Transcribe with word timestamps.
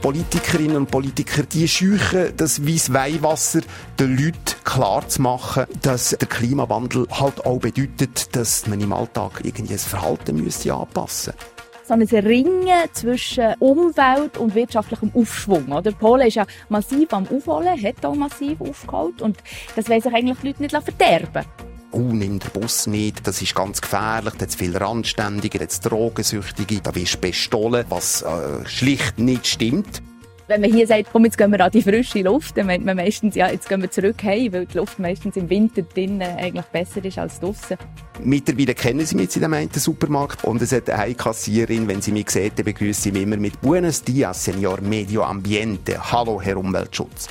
Politikerinnen 0.00 0.76
und 0.76 0.90
Politiker, 0.90 1.42
die 1.42 1.68
scheuchen 1.68 2.32
das 2.36 2.66
weiss 2.66 2.92
Weihwasser 2.92 3.60
den 3.98 4.16
Leuten 4.16 4.64
klar 4.64 5.06
zu 5.06 5.20
machen, 5.20 5.66
dass 5.82 6.10
der 6.10 6.26
Klimawandel 6.26 7.06
halt 7.10 7.44
auch 7.44 7.58
bedeutet, 7.58 8.34
dass 8.34 8.66
man 8.66 8.80
im 8.80 8.92
Alltag 8.92 9.40
irgendwie 9.44 9.74
das 9.74 9.84
Verhalten 9.84 10.42
müsste 10.42 10.72
anpassen 10.72 11.34
müsste 11.34 11.60
so 11.82 11.94
ein 11.94 12.24
Ringen 12.24 12.88
zwischen 12.92 13.54
Umwelt 13.58 14.38
und 14.38 14.54
wirtschaftlichem 14.54 15.10
Aufschwung. 15.12 15.72
Oder? 15.72 15.90
Polen 15.90 16.28
ist 16.28 16.34
ja 16.34 16.46
massiv 16.68 17.12
am 17.12 17.26
Aufholen, 17.26 17.82
hat 17.82 18.06
auch 18.06 18.14
massiv 18.14 18.60
aufgeholt 18.60 19.20
und 19.20 19.38
das 19.74 19.88
wollen 19.88 20.00
sich 20.00 20.14
eigentlich 20.14 20.38
die 20.38 20.46
Leute 20.46 20.62
nicht 20.62 20.76
verderben 20.76 21.44
oh, 21.92 21.98
nimm 21.98 22.38
den 22.38 22.50
Bus 22.52 22.86
nicht, 22.86 23.26
das 23.26 23.42
ist 23.42 23.54
ganz 23.54 23.80
gefährlich, 23.80 24.34
da 24.34 24.42
hat 24.42 24.54
viel 24.54 24.76
Randständige, 24.76 25.58
da 25.58 25.64
hat 25.64 25.90
Drogensüchtige, 25.90 26.80
da 26.80 26.94
wirst 26.94 27.14
du 27.14 27.18
bestohlen, 27.18 27.84
was 27.88 28.22
äh, 28.22 28.66
schlicht 28.66 29.18
nicht 29.18 29.46
stimmt. 29.46 30.02
Wenn 30.50 30.62
man 30.62 30.72
hier 30.72 30.84
sagt, 30.84 31.10
komm, 31.12 31.24
jetzt 31.24 31.38
gehen 31.38 31.52
wir 31.52 31.64
an 31.64 31.70
die 31.70 31.80
frische 31.80 32.22
Luft, 32.22 32.56
dann 32.56 32.66
meint 32.66 32.84
man 32.84 32.96
meistens, 32.96 33.36
ja, 33.36 33.48
jetzt 33.48 33.68
gehen 33.68 33.82
wir 33.82 33.90
zurück 33.90 34.16
heim, 34.24 34.52
weil 34.52 34.66
die 34.66 34.78
Luft 34.78 34.98
meistens 34.98 35.36
im 35.36 35.48
Winter 35.48 35.82
drinnen 35.82 36.22
eigentlich 36.22 36.64
besser 36.66 37.04
ist 37.04 37.18
als 37.18 37.38
draussen. 37.38 37.76
Mittlerweile 38.24 38.74
kennen 38.74 39.06
sie 39.06 39.14
mich 39.14 39.26
jetzt 39.26 39.36
in 39.36 39.42
dem 39.42 39.54
einen 39.54 39.70
Supermarkt 39.72 40.42
und 40.42 40.60
es 40.60 40.72
hat 40.72 40.90
eine 40.90 41.14
Kassiererin, 41.14 41.86
wenn 41.86 42.02
sie 42.02 42.10
mich 42.10 42.30
sieht, 42.30 42.56
begrüßt 42.56 43.00
sie 43.00 43.12
mich 43.12 43.22
immer 43.22 43.36
mit 43.36 43.60
Buenos 43.60 44.02
Dias, 44.02 44.44
Senor 44.44 44.80
Medio 44.80 45.22
Ambiente. 45.22 46.10
Hallo, 46.10 46.42
Herr 46.42 46.56
Umweltschutz. 46.56 47.28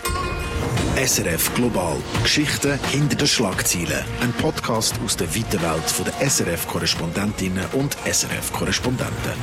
SRF 0.96 1.54
Global. 1.56 1.98
Geschichten 2.24 2.80
hinter 2.92 3.16
den 3.16 3.28
Schlagzeilen. 3.28 4.04
Ein 4.22 4.34
Podcast 4.34 4.96
aus 5.06 5.18
der 5.18 5.28
weiten 5.36 5.62
Welt 5.62 5.94
der 6.06 6.30
SRF-Korrespondentinnen 6.30 7.66
und 7.74 7.98
SRF-Korrespondenten. 8.06 9.34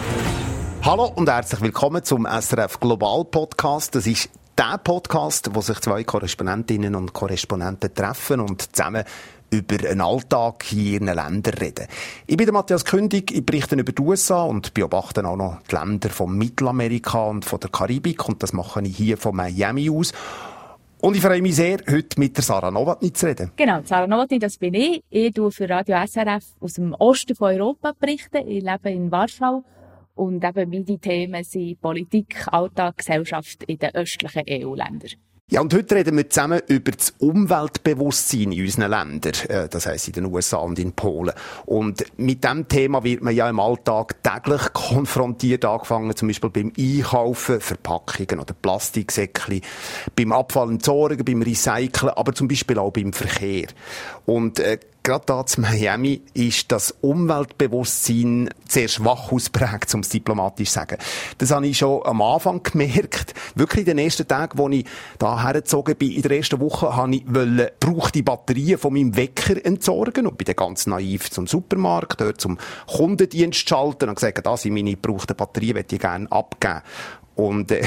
Hallo 0.82 1.12
und 1.14 1.28
herzlich 1.28 1.60
willkommen 1.60 2.04
zum 2.04 2.26
SRF 2.26 2.80
Global 2.80 3.24
Podcast. 3.24 3.94
Das 3.94 4.06
ist 4.06 4.30
der 4.56 4.78
Podcast, 4.78 5.50
wo 5.52 5.60
sich 5.60 5.78
zwei 5.80 6.04
Korrespondentinnen 6.04 6.94
und 6.94 7.12
Korrespondenten 7.12 7.94
treffen 7.94 8.40
und 8.40 8.74
zusammen 8.74 9.04
über 9.50 9.88
einen 9.88 10.00
Alltag 10.00 10.64
hier 10.64 11.00
in 11.00 11.06
ihren 11.06 11.16
Ländern 11.16 11.54
reden. 11.54 11.86
Ich 12.26 12.36
bin 12.36 12.50
Matthias 12.52 12.84
Kündig, 12.84 13.30
ich 13.30 13.44
berichte 13.44 13.76
über 13.76 13.92
die 13.92 14.02
USA 14.02 14.42
und 14.44 14.74
beobachte 14.74 15.24
auch 15.26 15.36
noch 15.36 15.58
die 15.70 15.74
Länder 15.74 16.10
von 16.10 16.36
Mittelamerika 16.36 17.24
und 17.24 17.44
von 17.44 17.60
der 17.60 17.70
Karibik 17.70 18.28
und 18.28 18.42
das 18.42 18.52
mache 18.52 18.82
ich 18.82 18.96
hier 18.96 19.16
von 19.16 19.36
Miami 19.36 19.90
aus. 19.90 20.12
Und 21.06 21.14
ich 21.14 21.22
freue 21.22 21.40
mich 21.40 21.54
sehr, 21.54 21.78
heute 21.88 22.18
mit 22.18 22.36
der 22.36 22.42
Sarah 22.42 22.68
Novotny 22.68 23.12
zu 23.12 23.26
reden. 23.26 23.52
Genau, 23.54 23.80
Sarah 23.84 24.08
Novotny, 24.08 24.40
das 24.40 24.58
bin 24.58 24.74
ich. 24.74 25.04
Ich 25.08 25.32
tue 25.32 25.52
für 25.52 25.70
Radio 25.70 26.04
SRF 26.04 26.44
aus 26.58 26.72
dem 26.72 26.94
Osten 26.94 27.36
von 27.36 27.54
Europa 27.54 27.92
berichten. 27.96 28.38
Ich 28.48 28.64
lebe 28.64 28.90
in 28.90 29.12
Warschau 29.12 29.62
und 30.16 30.42
eben 30.42 30.68
meine 30.68 30.98
Themen 30.98 31.44
sind 31.44 31.80
Politik, 31.80 32.48
Alltag, 32.50 32.96
Gesellschaft 32.96 33.62
in 33.68 33.78
den 33.78 33.94
östlichen 33.94 34.42
EU-Ländern. 34.50 35.10
Ja, 35.48 35.60
und 35.60 35.72
heute 35.74 35.94
reden 35.94 36.16
wir 36.16 36.28
zusammen 36.28 36.60
über 36.66 36.90
das 36.90 37.14
Umweltbewusstsein 37.20 38.50
in 38.50 38.64
unseren 38.64 38.90
Ländern, 38.90 39.32
äh, 39.48 39.68
das 39.68 39.86
heisst 39.86 40.08
in 40.08 40.14
den 40.14 40.24
USA 40.26 40.56
und 40.56 40.76
in 40.76 40.90
Polen. 40.90 41.34
Und 41.66 42.04
mit 42.18 42.42
dem 42.42 42.66
Thema 42.66 43.04
wird 43.04 43.22
man 43.22 43.32
ja 43.32 43.48
im 43.48 43.60
Alltag 43.60 44.24
täglich 44.24 44.72
konfrontiert, 44.72 45.64
angefangen 45.64 46.16
zum 46.16 46.26
Beispiel 46.26 46.50
beim 46.50 46.72
Einkaufen, 46.76 47.60
Verpackungen 47.60 48.40
oder 48.40 48.54
Plastiksäckchen, 48.54 49.60
beim 50.16 50.32
Abfall 50.32 50.68
entsorgen, 50.68 51.24
beim 51.24 51.42
Recyceln, 51.42 52.12
aber 52.16 52.34
zum 52.34 52.48
Beispiel 52.48 52.80
auch 52.80 52.90
beim 52.90 53.12
Verkehr. 53.12 53.68
Und 54.24 54.58
äh, 54.58 54.80
gerade 55.06 55.24
da 55.24 55.46
zu 55.46 55.60
Miami 55.60 56.20
ist 56.34 56.72
das 56.72 56.92
Umweltbewusstsein 57.00 58.50
sehr 58.68 58.88
schwach 58.88 59.30
ausprägt, 59.30 59.94
um 59.94 60.00
es 60.00 60.08
diplomatisch 60.08 60.68
zu 60.68 60.74
sagen. 60.74 60.98
Das 61.38 61.52
habe 61.52 61.68
ich 61.68 61.78
schon 61.78 62.04
am 62.04 62.20
Anfang 62.20 62.60
gemerkt. 62.64 63.32
Wirklich 63.54 63.86
in 63.86 63.96
den 63.96 64.04
ersten 64.04 64.26
Tagen, 64.26 64.58
wo 64.58 64.68
ich 64.68 64.84
da 65.20 65.44
hergezogen 65.44 65.94
bin, 65.94 66.10
in 66.10 66.22
der 66.22 66.32
ersten 66.32 66.58
Woche, 66.60 66.96
habe 66.96 67.14
ich 67.14 67.22
wollen, 67.26 67.68
Batterien 68.24 68.78
von 68.78 68.94
meinem 68.94 69.16
Wecker 69.16 69.64
entsorgen 69.64 70.26
und 70.26 70.38
bin 70.38 70.46
dann 70.46 70.56
ganz 70.56 70.88
naiv 70.88 71.30
zum 71.30 71.46
Supermarkt, 71.46 72.20
dort 72.20 72.40
zum 72.40 72.58
Kundendienst 72.88 73.68
schalten 73.68 74.08
und 74.08 74.16
gesagt, 74.16 74.44
das 74.44 74.62
sind 74.62 74.74
meine 74.74 74.90
gebrauchten 74.90 75.36
Batterien, 75.36 75.84
die 75.88 75.94
ich 75.94 76.00
gerne 76.00 76.30
abgeben. 76.32 76.82
Und 77.36 77.70
äh, 77.70 77.84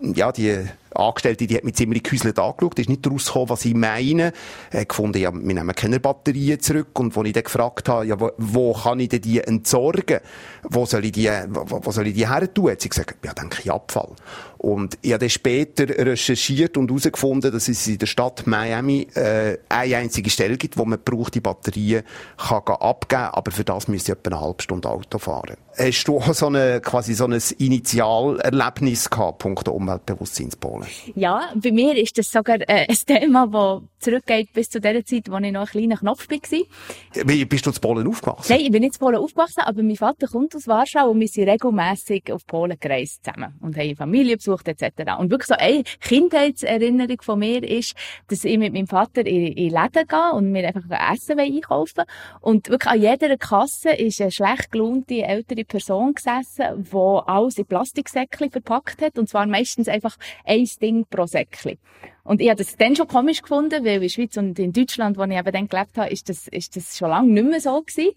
ja, 0.00 0.32
die 0.32 0.64
Angestellte, 0.96 1.46
die 1.46 1.56
hat 1.56 1.64
mich 1.64 1.74
ziemlich 1.74 2.02
gehäuselt 2.02 2.38
angeschaut, 2.38 2.78
ist 2.78 2.88
nicht 2.88 3.06
rausgekommen, 3.08 3.48
was 3.48 3.64
ich 3.64 3.74
meine. 3.74 4.32
Hat 4.72 4.88
gefunden, 4.88 5.18
ja, 5.18 5.32
wir 5.32 5.40
nehmen 5.40 5.74
keine 5.74 6.00
Batterien 6.00 6.60
zurück. 6.60 6.98
Und 6.98 7.16
als 7.16 7.26
ich 7.26 7.32
dann 7.32 7.44
gefragt 7.44 7.88
habe, 7.88 8.06
ja, 8.06 8.18
wo, 8.18 8.30
wo 8.38 8.72
kann 8.72 9.00
ich 9.00 9.08
denn 9.08 9.22
die 9.22 9.40
entsorgen? 9.40 10.20
Wo 10.62 10.86
soll 10.86 11.04
ich 11.06 11.12
die, 11.12 11.30
wo, 11.48 11.80
wo 11.84 11.90
soll 11.90 12.06
ich 12.06 12.14
die 12.14 12.28
her 12.28 12.52
tun? 12.52 12.70
Hat 12.70 12.80
sie 12.80 12.88
gesagt, 12.88 13.16
ja, 13.24 13.32
denke 13.32 13.58
ich 13.62 13.70
Abfall. 13.70 14.10
Und 14.58 14.96
ich 15.02 15.12
habe 15.12 15.18
dann 15.18 15.28
später 15.28 15.86
recherchiert 15.86 16.78
und 16.78 16.88
herausgefunden, 16.88 17.52
dass 17.52 17.68
es 17.68 17.86
in 17.86 17.98
der 17.98 18.06
Stadt 18.06 18.46
Miami 18.46 19.06
äh, 19.14 19.58
eine 19.68 19.96
einzige 19.96 20.30
Stelle 20.30 20.56
gibt, 20.56 20.78
wo 20.78 20.86
man 20.86 20.98
braucht 21.04 21.34
die 21.34 21.40
Batterien 21.40 22.02
kann 22.38 22.62
abgeben 22.80 23.24
aber 23.34 23.50
für 23.50 23.64
das 23.64 23.88
müsste 23.88 24.12
ich 24.12 24.18
etwa 24.18 24.36
eine 24.36 24.40
halbe 24.40 24.62
Stunde 24.62 24.88
Auto 24.88 25.18
fahren. 25.18 25.56
Hast 25.76 26.04
du 26.04 26.18
auch 26.18 26.32
so 26.32 26.46
eine, 26.46 26.80
quasi 26.80 27.14
so 27.14 27.26
ein 27.26 27.38
Initialerlebnis 27.58 29.10
gehabt, 29.10 29.38
Punkt 29.38 29.68
Umweltbewusstseinspolen? 29.68 30.83
Ja, 31.14 31.52
bei 31.54 31.72
mir 31.72 31.96
ist 31.96 32.18
das 32.18 32.30
sogar 32.30 32.60
äh, 32.60 32.86
ein 32.88 32.96
Thema, 33.06 33.46
das 33.46 33.82
zurückgeht 33.98 34.52
bis 34.52 34.68
zu 34.68 34.80
der 34.80 35.04
Zeit, 35.04 35.30
wo 35.30 35.38
ich 35.38 35.52
noch 35.52 35.62
ein 35.62 35.66
kleiner 35.66 35.96
Knopf 35.96 36.28
war. 36.28 37.26
Wie 37.26 37.44
bist 37.44 37.66
du 37.66 37.70
in 37.70 37.76
Polen 37.76 38.06
aufgewachsen? 38.06 38.52
Nein, 38.52 38.66
ich 38.66 38.70
bin 38.70 38.82
nicht 38.82 38.94
in 38.94 39.00
Polen 39.00 39.16
aufgewachsen, 39.16 39.60
aber 39.60 39.82
mein 39.82 39.96
Vater 39.96 40.26
kommt 40.26 40.54
aus 40.54 40.66
Warschau 40.66 41.10
und 41.10 41.20
wir 41.20 41.28
sind 41.28 41.48
regelmässig 41.48 42.30
auf 42.32 42.46
Polen 42.46 42.76
gereist 42.78 43.24
zusammen 43.24 43.54
und 43.60 43.76
haben 43.76 43.96
Familie 43.96 44.36
besucht 44.36 44.68
etc. 44.68 45.18
Und 45.18 45.30
wirklich 45.30 45.48
so 45.48 45.54
eine 45.54 45.84
Kindheitserinnerung 46.00 47.22
von 47.22 47.38
mir 47.38 47.62
ist, 47.62 47.94
dass 48.28 48.44
ich 48.44 48.58
mit 48.58 48.72
meinem 48.72 48.86
Vater 48.86 49.26
in, 49.26 49.46
in 49.46 49.70
Läden 49.70 50.06
gehe 50.06 50.32
und 50.34 50.50
mir 50.50 50.66
einfach 50.66 50.82
Essen 51.12 51.38
einkaufen 51.38 52.04
Und 52.40 52.68
wirklich 52.68 52.92
an 52.92 53.00
jeder 53.00 53.36
Kasse 53.36 53.90
ist 53.90 54.20
eine 54.20 54.30
schlecht 54.30 54.72
gelaunte 54.72 55.22
ältere 55.22 55.64
Person 55.64 56.14
gesessen, 56.14 56.84
die 56.90 56.96
alles 57.26 57.58
in 57.58 57.66
Plastiksäckchen 57.66 58.50
verpackt 58.50 59.02
hat 59.02 59.18
und 59.18 59.28
zwar 59.28 59.46
meistens 59.46 59.88
einfach 59.88 60.16
ein 60.44 60.66
Ding 60.78 61.04
pro 61.08 61.26
Säckchen. 61.26 61.78
Und 62.22 62.40
ich 62.40 62.48
habe 62.48 62.58
das 62.58 62.76
dann 62.76 62.96
schon 62.96 63.08
komisch 63.08 63.42
gefunden, 63.42 63.84
weil 63.84 63.96
in 63.96 64.00
der 64.02 64.08
Schweiz 64.08 64.36
und 64.36 64.58
in 64.58 64.72
Deutschland, 64.72 65.18
wo 65.18 65.24
ich 65.24 65.36
eben 65.36 65.52
dann 65.52 65.68
gelebt 65.68 65.98
habe, 65.98 66.10
ist 66.10 66.28
das, 66.28 66.48
ist 66.48 66.76
das 66.76 66.96
schon 66.96 67.10
lange 67.10 67.32
nicht 67.32 67.48
mehr 67.48 67.60
so 67.60 67.82
gewesen. 67.82 68.12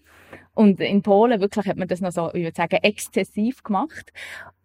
Und 0.54 0.80
in 0.80 1.02
Polen 1.02 1.40
wirklich 1.40 1.66
hat 1.66 1.76
man 1.76 1.86
das 1.86 2.00
noch 2.00 2.10
so, 2.10 2.28
ich 2.32 2.42
würde 2.42 2.56
sagen, 2.56 2.78
exzessiv 2.82 3.62
gemacht. 3.62 4.12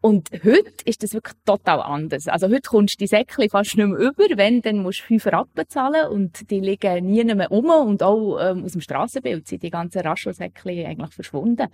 Und 0.02 0.32
heute 0.44 0.74
ist 0.86 1.04
das 1.04 1.14
wirklich 1.14 1.36
total 1.46 1.82
anders. 1.82 2.28
Also 2.28 2.48
heute 2.48 2.68
kommst 2.70 2.96
du 2.96 3.04
die 3.04 3.08
Säckchen 3.08 3.50
fast 3.50 3.78
nicht 3.78 3.88
mehr 3.88 3.98
über. 3.98 4.26
Wenn, 4.38 4.62
dann 4.62 4.80
musst 4.80 5.02
du 5.02 5.04
fünf 5.04 5.28
Rappen 5.28 5.66
zahlen 5.68 6.10
und 6.10 6.50
die 6.50 6.60
liegen 6.60 7.06
nie 7.06 7.24
mehr 7.24 7.52
um. 7.52 7.70
Und 7.70 8.02
auch 8.02 8.40
ähm, 8.40 8.66
aus 8.66 8.74
dem 8.74 8.82
Strassenbild 8.82 9.48
sind 9.48 9.64
die 9.64 9.70
ganzen 9.70 10.02
Raschelsäckchen 10.02 10.86
eigentlich 10.86 11.14
verschwunden. 11.14 11.68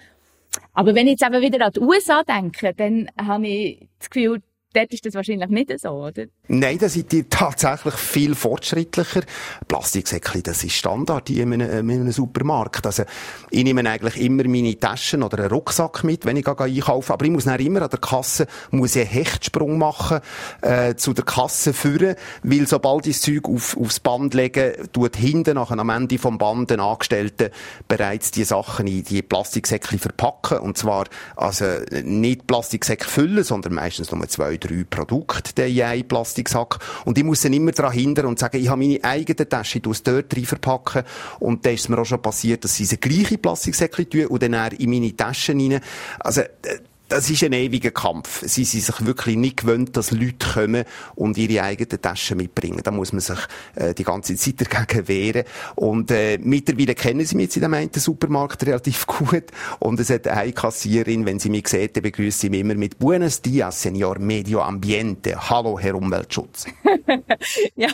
Aber 0.73 0.95
wenn 0.95 1.07
ich 1.07 1.19
jetzt 1.19 1.23
eben 1.23 1.41
wieder 1.41 1.65
an 1.65 1.71
die 1.71 1.79
USA 1.79 2.23
denke, 2.23 2.73
dann 2.75 3.09
habe 3.17 3.47
ich 3.47 3.87
das 3.99 4.09
Gefühl, 4.09 4.41
dort 4.73 4.93
ist 4.93 5.05
das 5.05 5.15
wahrscheinlich 5.15 5.49
nicht 5.49 5.79
so, 5.79 5.89
oder? 5.89 6.25
Nein, 6.51 6.79
da 6.79 6.89
sind 6.89 7.11
die 7.11 7.25
tatsächlich 7.25 7.93
viel 7.93 8.33
fortschrittlicher. 8.33 9.21
Plastiksäckchen, 9.67 10.41
das 10.41 10.63
ist 10.63 10.73
Standard 10.73 11.29
in 11.29 11.53
einem, 11.53 11.87
in 11.91 12.01
einem 12.01 12.11
Supermarkt. 12.11 12.87
Also, 12.87 13.03
ich 13.51 13.63
nehme 13.63 13.87
eigentlich 13.87 14.17
immer 14.17 14.45
meine 14.45 14.79
Taschen 14.79 15.21
oder 15.21 15.37
einen 15.37 15.51
Rucksack 15.51 16.03
mit, 16.03 16.25
wenn 16.25 16.37
ich 16.37 16.47
einkaufe. 16.47 17.13
Aber 17.13 17.23
ich 17.23 17.29
muss 17.29 17.43
dann 17.43 17.59
immer 17.59 17.83
an 17.83 17.91
der 17.91 17.99
Kasse, 17.99 18.47
muss 18.71 18.95
ich 18.95 19.03
einen 19.03 19.11
Hechtsprung 19.11 19.77
machen, 19.77 20.21
äh, 20.63 20.95
zu 20.95 21.13
der 21.13 21.23
Kasse 21.23 21.71
führen, 21.71 22.15
weil 22.41 22.65
sobald 22.65 23.05
ich 23.05 23.17
das 23.17 23.21
Zeug 23.21 23.47
auf, 23.47 23.77
aufs 23.77 23.99
Band 23.99 24.33
lege, 24.33 24.89
tut 24.91 25.17
hinten 25.17 25.53
nachher 25.53 25.77
am 25.77 25.89
Ende 25.89 26.17
vom 26.17 26.39
Band 26.39 26.71
den 26.71 26.79
Angestellten 26.79 27.51
bereits 27.87 28.31
die 28.31 28.43
Sachen 28.43 28.87
in 28.87 29.03
die 29.03 29.21
Plastiksäckchen 29.21 29.99
verpacken. 29.99 30.57
Und 30.57 30.79
zwar, 30.79 31.05
also, 31.35 31.65
nicht 32.01 32.47
Plastiksäcke 32.47 33.05
füllen, 33.05 33.43
sondern 33.43 33.75
meistens 33.75 34.11
nur 34.11 34.27
zwei, 34.27 34.57
drei 34.57 34.83
Produkte, 34.89 35.61
in 35.61 35.83
einen 35.83 36.07
Plastiksack. 36.43 36.79
Und 37.05 37.17
ich 37.17 37.23
muss 37.23 37.41
dann 37.41 37.53
immer 37.53 37.71
daran 37.71 37.93
hindern 37.93 38.25
und 38.27 38.39
sagen, 38.39 38.57
ich 38.57 38.69
habe 38.69 38.79
meine 38.79 39.03
eigene 39.03 39.47
Tasche, 39.47 39.79
ich 39.79 39.87
es 39.87 40.03
dort 40.03 40.35
rein 40.35 40.45
verpacken. 40.45 41.03
Und 41.39 41.65
dann 41.65 41.73
ist 41.73 41.89
mir 41.89 41.97
auch 41.97 42.05
schon 42.05 42.21
passiert, 42.21 42.63
dass 42.63 42.75
sie 42.75 42.83
diese 42.83 42.97
gleiche 42.97 43.37
Plastiksäckchen 43.37 44.09
tun 44.09 44.25
und 44.27 44.43
dann 44.43 44.71
in 44.73 44.89
meine 44.89 45.15
Taschen 45.15 45.59
rein. 45.59 45.81
Also, 46.19 46.41
äh, 46.41 46.79
das 47.09 47.29
ist 47.29 47.43
ein 47.43 47.53
ewiger 47.53 47.89
Kampf. 47.89 48.43
Sie 48.45 48.63
sind 48.63 48.83
sich 48.83 49.05
wirklich 49.05 49.35
nicht 49.35 49.57
gewöhnt, 49.57 49.97
dass 49.97 50.11
Leute 50.11 50.47
kommen 50.53 50.85
und 51.15 51.37
ihre 51.37 51.63
eigenen 51.63 52.01
Taschen 52.01 52.37
mitbringen. 52.37 52.81
Da 52.83 52.91
muss 52.91 53.11
man 53.11 53.19
sich 53.19 53.39
äh, 53.75 53.95
die 53.95 54.03
ganze 54.03 54.35
Zeit 54.35 54.61
dagegen 54.61 55.07
wehren. 55.07 55.43
Und 55.75 56.11
äh, 56.11 56.37
mittlerweile 56.37 56.93
kennen 56.93 57.25
sie 57.25 57.35
mich 57.35 57.45
jetzt 57.45 57.57
in 57.57 57.63
dem 57.63 57.73
einen 57.73 57.89
Supermarkt 57.93 58.63
relativ 58.65 59.07
gut. 59.07 59.45
Und 59.79 59.99
es 59.99 60.11
hat 60.11 60.27
eine 60.27 60.53
Kassierin, 60.53 61.25
wenn 61.25 61.39
sie 61.39 61.49
mich 61.49 61.67
sieht, 61.67 61.95
dann 61.95 62.03
begrüßt 62.03 62.39
sie 62.39 62.49
mich 62.51 62.59
immer 62.59 62.75
mit 62.75 62.99
Buenos 62.99 63.41
Dias, 63.41 63.81
Senor 63.81 64.19
Medio 64.19 64.61
Ambiente. 64.61 65.49
Hallo, 65.49 65.79
Herr 65.79 65.95
Umweltschutz. 65.95 66.67
ja, 67.75 67.89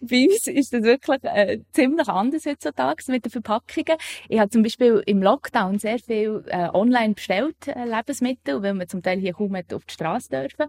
bei 0.00 0.28
uns 0.28 0.46
ist 0.46 0.72
das 0.72 0.82
wirklich 0.84 1.24
äh, 1.24 1.58
ziemlich 1.72 2.08
anders 2.08 2.46
heutzutage 2.46 3.02
mit 3.08 3.24
den 3.24 3.32
Verpackungen. 3.32 3.98
Ich 4.28 4.38
habe 4.38 4.50
zum 4.50 4.62
Beispiel 4.62 5.02
im 5.06 5.22
Lockdown 5.22 5.80
sehr 5.80 5.98
viel 5.98 6.44
äh, 6.46 6.68
online 6.72 7.14
bestellt, 7.14 7.66
äh, 7.66 7.84
Lebensmittel 7.84 8.59
weil 8.62 8.74
man 8.74 8.88
zum 8.88 9.02
Teil 9.02 9.18
hier 9.18 9.32
kaum 9.32 9.54
auf 9.54 9.84
die 9.84 9.92
Straße 9.92 10.30
dürfen. 10.30 10.66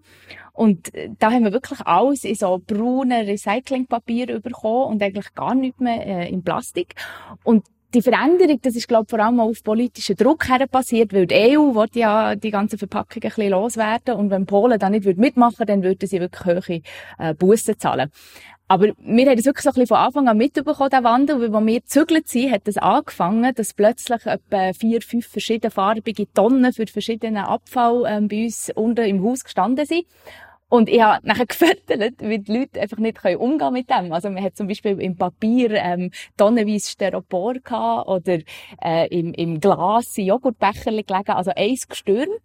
Und 0.53 0.93
äh, 0.93 1.09
da 1.19 1.31
haben 1.31 1.43
wir 1.43 1.53
wirklich 1.53 1.81
alles 1.81 2.23
in 2.23 2.35
so 2.35 2.61
braunen 2.65 3.25
Recyclingpapier 3.25 4.39
bekommen 4.39 4.93
und 4.93 5.03
eigentlich 5.03 5.33
gar 5.33 5.55
nicht 5.55 5.79
mehr 5.81 6.05
äh, 6.05 6.29
in 6.29 6.43
Plastik. 6.43 6.95
Und 7.43 7.65
die 7.93 8.01
Veränderung, 8.01 8.59
das 8.61 8.75
ist, 8.75 8.87
glaube 8.87 9.03
ich, 9.03 9.09
vor 9.09 9.19
allem 9.19 9.39
auf 9.39 9.63
politischen 9.63 10.15
Druck 10.15 10.47
her 10.47 10.65
passiert, 10.67 11.13
weil 11.13 11.27
die 11.27 11.57
EU 11.57 11.75
wollte 11.75 11.99
ja 11.99 12.35
die 12.35 12.51
ganzen 12.51 12.79
Verpackungen 12.79 13.23
ein 13.23 13.29
bisschen 13.29 13.49
loswerden 13.49 14.15
und 14.15 14.29
wenn 14.29 14.45
Polen 14.45 14.79
da 14.79 14.89
nicht 14.89 15.05
mitmachen 15.17 15.59
würde, 15.59 15.73
dann 15.73 15.83
würden 15.83 16.07
sie 16.07 16.21
wirklich 16.21 16.45
hohe 16.45 16.81
äh, 17.19 17.33
Bussen 17.33 17.77
zahlen. 17.77 18.09
Aber 18.71 18.93
wir 18.99 19.25
haben 19.25 19.35
das 19.35 19.45
wirklich 19.45 19.63
so 19.63 19.69
ein 19.71 19.73
bisschen 19.73 19.87
von 19.87 19.97
Anfang 19.97 20.29
an 20.29 20.37
mitbekommen, 20.37 20.89
den 20.89 21.03
Wandel, 21.03 21.41
weil 21.41 21.53
als 21.53 21.65
wir 21.65 21.79
gezügelt 21.81 22.29
sind, 22.29 22.51
hat 22.53 22.69
das 22.69 22.77
angefangen, 22.77 23.53
dass 23.53 23.73
plötzlich 23.73 24.25
etwa 24.25 24.71
vier, 24.71 25.01
fünf 25.01 25.27
verschiedene 25.27 25.71
farbige 25.71 26.31
Tonnen 26.31 26.71
für 26.71 26.87
verschiedenen 26.87 27.43
Abfall 27.43 28.05
ähm, 28.07 28.29
bei 28.29 28.45
uns 28.45 28.71
unten 28.73 29.03
im 29.03 29.25
Haus 29.25 29.43
gestanden 29.43 29.85
sind. 29.85 30.05
Und 30.69 30.87
ich 30.87 31.01
habe 31.01 31.27
nachher 31.27 31.45
gefüttert, 31.47 32.13
weil 32.21 32.39
die 32.39 32.59
Leute 32.59 32.79
einfach 32.79 32.99
nicht 32.99 33.17
umgehen 33.25 33.57
können 33.57 33.73
mit 33.73 33.89
dem. 33.89 34.13
Also 34.13 34.29
man 34.29 34.41
hat 34.41 34.55
zum 34.55 34.67
Beispiel 34.69 35.01
im 35.01 35.17
Papier 35.17 35.71
ähm, 35.71 36.09
tonnenweise 36.37 36.91
Styropor 36.91 37.55
gehabt 37.55 38.07
oder 38.07 38.39
äh, 38.81 39.09
im, 39.09 39.33
im 39.33 39.59
Glas 39.59 40.15
Joghurtbecher 40.15 40.91
gelegen, 40.91 41.31
also 41.31 41.51
eins 41.53 41.89
gestürmt. 41.89 42.39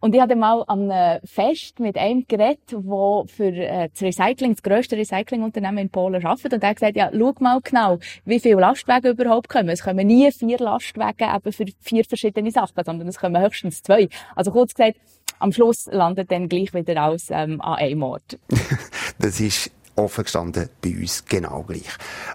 Und 0.00 0.14
ich 0.14 0.20
hatte 0.20 0.36
mal 0.36 0.62
an 0.68 0.90
einem 0.90 1.20
Fest 1.24 1.80
mit 1.80 1.96
einem 1.96 2.24
geredet, 2.28 2.72
wo 2.72 3.24
für 3.26 3.52
äh, 3.52 3.88
das 3.92 4.02
Recycling, 4.02 4.52
das 4.52 4.62
grösste 4.62 4.96
Recyclingunternehmen 4.96 5.78
in 5.78 5.90
Polen 5.90 6.24
arbeitet. 6.24 6.52
Und 6.52 6.62
er 6.62 6.70
hat 6.70 6.76
gesagt, 6.76 6.96
ja, 6.96 7.10
schau 7.12 7.34
mal 7.40 7.60
genau, 7.62 7.98
wie 8.24 8.38
viele 8.38 8.60
Lastwagen 8.60 9.12
überhaupt 9.12 9.48
kommen. 9.48 9.68
Es 9.70 9.82
kommen 9.82 10.06
nie 10.06 10.30
vier 10.30 10.58
Lastwagen 10.58 11.28
eben 11.34 11.52
für 11.52 11.64
vier 11.80 12.04
verschiedene 12.04 12.50
Sachen, 12.52 12.84
sondern 12.84 13.08
es 13.08 13.18
kommen 13.18 13.42
höchstens 13.42 13.82
zwei. 13.82 14.08
Also 14.36 14.52
kurz 14.52 14.74
gesagt, 14.74 14.98
am 15.40 15.52
Schluss 15.52 15.86
landet 15.90 16.30
dann 16.30 16.48
gleich 16.48 16.72
wieder 16.74 17.00
alles 17.02 17.30
ähm, 17.30 17.60
an 17.60 17.74
einem 17.74 18.02
Ort. 18.02 18.38
das 19.18 19.40
ist 19.40 19.72
offen 19.98 20.24
gestanden 20.24 20.68
bei 20.80 20.90
uns 20.90 21.24
genau 21.26 21.64
gleich. 21.64 21.88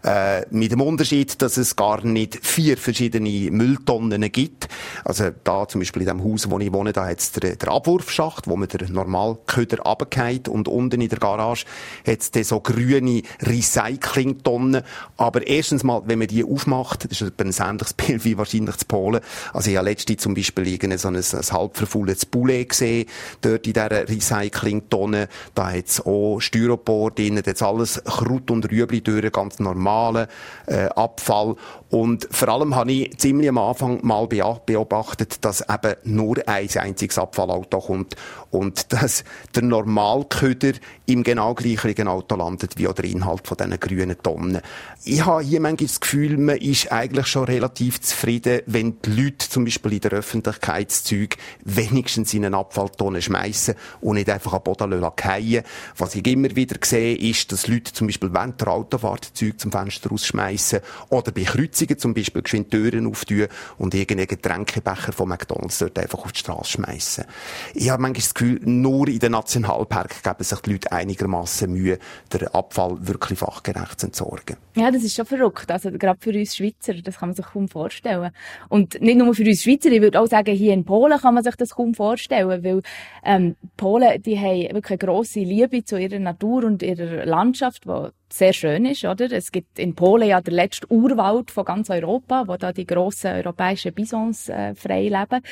Äh, 0.03 0.45
mit 0.51 0.71
dem 0.71 0.81
Unterschied, 0.81 1.41
dass 1.41 1.57
es 1.57 1.75
gar 1.75 2.05
nicht 2.05 2.45
vier 2.45 2.77
verschiedene 2.77 3.51
Mülltonnen 3.51 4.31
gibt. 4.31 4.67
Also 5.03 5.31
da 5.43 5.67
zum 5.67 5.81
Beispiel 5.81 6.03
in 6.03 6.07
dem 6.09 6.23
Haus, 6.23 6.49
wo 6.49 6.59
ich 6.59 6.71
wohne, 6.71 6.93
da 6.93 7.07
hat 7.07 7.19
es 7.19 7.31
den, 7.31 7.57
den 7.57 7.69
Abwurfschacht, 7.69 8.47
wo 8.47 8.55
man 8.55 8.67
den 8.67 8.91
Normalköder 8.93 9.79
runtergeht 9.83 10.47
und 10.47 10.67
unten 10.67 11.01
in 11.01 11.09
der 11.09 11.19
Garage 11.19 11.65
hat 12.05 12.35
es 12.35 12.47
so 12.47 12.59
grüne 12.59 13.21
Recyclingtonnen. 13.41 14.83
Aber 15.17 15.45
erstens 15.47 15.83
mal, 15.83 16.03
wenn 16.05 16.19
man 16.19 16.27
die 16.27 16.43
aufmacht, 16.43 17.09
das 17.09 17.21
ist 17.21 17.33
ein 17.39 17.53
ähnliches 17.69 17.93
Bild 17.95 18.25
wie 18.25 18.37
wahrscheinlich 18.37 18.77
zu 18.77 18.85
Polen. 18.85 19.21
Also 19.53 19.71
ich 19.71 19.77
habe 19.77 19.89
letztens 19.89 20.21
zum 20.21 20.33
Beispiel 20.33 20.67
irgendein 20.67 20.99
so 20.99 21.07
ein, 21.07 21.15
ein 21.15 21.51
halb 21.51 21.73
Poulet 22.31 22.69
gesehen, 22.69 23.07
dort 23.41 23.65
in 23.67 23.73
dieser 23.73 24.09
Recyclingtonne. 24.09 25.27
Da 25.55 25.71
hat 25.71 25.87
es 25.87 26.01
auch 26.01 26.39
Styropor 26.39 27.11
drin, 27.11 27.41
jetzt 27.53 27.63
alles 27.63 28.03
Kraut 28.03 28.51
und 28.51 28.69
Rüebli 28.69 29.01
durch, 29.01 29.31
ganz 29.31 29.59
normalen 29.59 30.27
äh, 30.67 30.85
Abfall. 30.95 31.55
Und 31.89 32.27
vor 32.31 32.49
allem 32.49 32.75
habe 32.75 32.91
ich 32.91 33.17
ziemlich 33.17 33.49
am 33.49 33.57
Anfang 33.57 33.99
mal 34.03 34.27
beobachtet, 34.27 35.45
dass 35.45 35.61
eben 35.61 35.95
nur 36.03 36.37
ein 36.47 36.67
einziges 36.75 37.17
Abfallauto 37.17 37.79
kommt 37.79 38.15
und 38.53 38.93
dass 38.93 39.23
der 39.55 39.63
Normalköder 39.63 40.73
im 41.05 41.23
genau 41.23 41.53
gleichen 41.53 42.07
Auto 42.07 42.35
landet 42.35 42.77
wie 42.77 42.87
auch 42.87 42.93
der 42.93 43.05
Inhalt 43.05 43.47
von 43.47 43.57
diesen 43.57 43.79
grünen 43.79 44.17
Tonnen. 44.21 44.61
Ich 45.03 45.25
habe 45.25 45.43
hier 45.43 45.59
manchmal 45.59 45.87
das 45.87 45.99
Gefühl, 45.99 46.37
man 46.37 46.57
ist 46.57 46.91
eigentlich 46.91 47.27
schon 47.27 47.45
relativ 47.45 47.99
zufrieden, 47.99 48.61
wenn 48.67 49.01
die 49.01 49.09
Leute 49.09 49.49
zum 49.49 49.65
Beispiel 49.65 49.93
in 49.93 49.99
der 49.99 50.11
Öffentlichkeitszeug 50.11 51.35
wenigstens 51.65 52.33
in 52.33 52.45
eine 52.45 52.57
Abfalltonne 52.57 53.21
schmeißen 53.21 53.75
und 54.01 54.15
nicht 54.15 54.29
einfach 54.29 54.53
am 54.53 54.63
Boden 54.63 55.01
fallen 55.33 55.63
Was 55.97 56.15
ich 56.15 56.25
immer 56.27 56.55
wieder 56.55 56.77
sehe, 56.83 57.15
ist, 57.15 57.51
dass 57.51 57.67
Leute 57.67 57.91
zum 57.91 58.07
Beispiel 58.07 58.33
während 58.33 58.61
der 58.61 58.69
Autofahrt 58.69 59.31
Zeug 59.33 59.59
zum 59.59 59.71
Fenster 59.71 60.09
rausschmeißen 60.09 60.79
oder 61.09 61.31
bei 61.31 61.43
Kreuzungen 61.43 61.97
zum 61.97 62.13
Beispiel 62.13 62.41
geschwind 62.41 62.71
Türen 62.71 63.07
auftun 63.07 63.47
und 63.77 63.93
irgendeinen 63.93 64.27
Getränkebecher 64.27 65.11
von 65.11 65.29
McDonalds 65.29 65.79
dort 65.79 65.97
einfach 65.97 66.19
auf 66.19 66.31
die 66.31 66.39
Straße 66.39 66.71
schmeißen. 66.71 67.25
Ich 67.73 67.89
habe 67.89 68.01
manchmal 68.01 68.21
das 68.21 68.33
Gefühl, 68.33 68.42
nur 68.43 69.07
in 69.07 69.19
den 69.19 69.31
Nationalpark 69.31 70.23
geben 70.23 70.43
sich 70.43 70.59
die 70.59 70.71
Leute 70.73 70.91
einigermaßen 70.91 71.71
Mühe, 71.71 71.99
den 72.31 72.47
Abfall 72.49 72.97
wirklich 73.01 73.39
fachgerecht 73.39 73.99
zu 73.99 74.07
entsorgen. 74.07 74.57
Ja, 74.75 74.91
das 74.91 75.03
ist 75.03 75.15
schon 75.15 75.25
verrückt. 75.25 75.69
Also 75.71 75.91
gerade 75.91 76.19
für 76.19 76.31
uns 76.31 76.55
Schweizer, 76.55 76.93
das 76.93 77.17
kann 77.19 77.29
man 77.29 77.35
sich 77.35 77.45
kaum 77.45 77.67
vorstellen. 77.67 78.31
Und 78.69 78.99
nicht 79.01 79.17
nur 79.17 79.33
für 79.35 79.43
uns 79.43 79.63
Schweizer, 79.63 79.91
ich 79.91 80.01
würde 80.01 80.19
auch 80.19 80.27
sagen, 80.27 80.55
hier 80.55 80.73
in 80.73 80.85
Polen 80.85 81.19
kann 81.19 81.35
man 81.35 81.43
sich 81.43 81.55
das 81.55 81.71
kaum 81.71 81.93
vorstellen, 81.93 82.63
weil 82.63 82.81
ähm, 83.23 83.55
Polen, 83.77 84.21
die 84.21 84.39
haben 84.39 84.75
wirklich 84.75 85.01
eine 85.01 85.11
grosse 85.11 85.39
Liebe 85.41 85.83
zu 85.83 85.99
ihrer 85.99 86.19
Natur 86.19 86.63
und 86.65 86.81
ihrer 86.81 87.25
Landschaft, 87.25 87.85
die 87.85 88.09
sehr 88.33 88.53
schön 88.53 88.85
ist, 88.85 89.05
oder? 89.05 89.31
Es 89.31 89.51
gibt 89.51 89.77
in 89.77 89.93
Polen 89.93 90.27
ja 90.27 90.41
der 90.41 90.53
letzte 90.53 90.91
Urwald 90.91 91.51
von 91.51 91.65
ganz 91.65 91.91
Europa, 91.91 92.47
wo 92.47 92.57
da 92.57 92.73
die 92.73 92.87
grossen 92.87 93.31
europäischen 93.31 93.93
Bisons 93.93 94.49
äh, 94.49 94.73
frei 94.73 95.03
leben. 95.03 95.43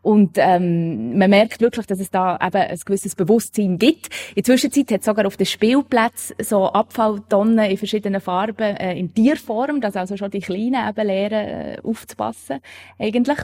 Und 0.00 0.38
ähm, 0.38 1.18
man 1.18 1.28
merkt 1.28 1.60
wirklich, 1.60 1.86
dass 1.86 2.00
es 2.00 2.10
da 2.10 2.36
eben 2.40 2.56
ein 2.56 2.78
gewisses 2.84 3.14
Bewusstsein 3.14 3.78
gibt. 3.78 4.08
In 4.30 4.36
der 4.36 4.44
Zwischenzeit 4.44 4.90
hat 4.90 5.00
es 5.00 5.06
sogar 5.06 5.26
auf 5.26 5.36
den 5.36 5.46
Spielplätzen 5.46 6.36
so 6.40 6.66
Abfalltonnen 6.66 7.70
in 7.70 7.76
verschiedenen 7.76 8.20
Farben 8.20 8.76
äh, 8.76 8.98
in 8.98 9.12
Tierform, 9.14 9.80
dass 9.80 9.96
also 9.96 10.16
schon 10.16 10.30
die 10.30 10.40
Kleinen 10.40 10.88
eben 10.88 11.06
lernen, 11.06 11.48
äh, 11.48 11.78
aufzupassen, 11.82 12.60
eigentlich. 12.98 13.38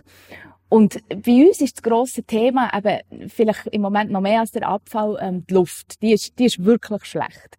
Und 0.68 0.98
bei 1.08 1.46
uns 1.46 1.60
ist 1.60 1.76
das 1.76 1.82
grosse 1.82 2.24
Thema 2.24 2.70
eben 2.76 3.28
vielleicht 3.28 3.68
im 3.68 3.82
Moment 3.82 4.10
noch 4.10 4.20
mehr 4.20 4.40
als 4.40 4.50
der 4.50 4.68
Abfall 4.68 5.16
ähm, 5.20 5.44
die 5.48 5.54
Luft. 5.54 6.02
Die 6.02 6.12
ist, 6.12 6.38
die 6.38 6.46
ist 6.46 6.64
wirklich 6.64 7.04
schlecht. 7.04 7.56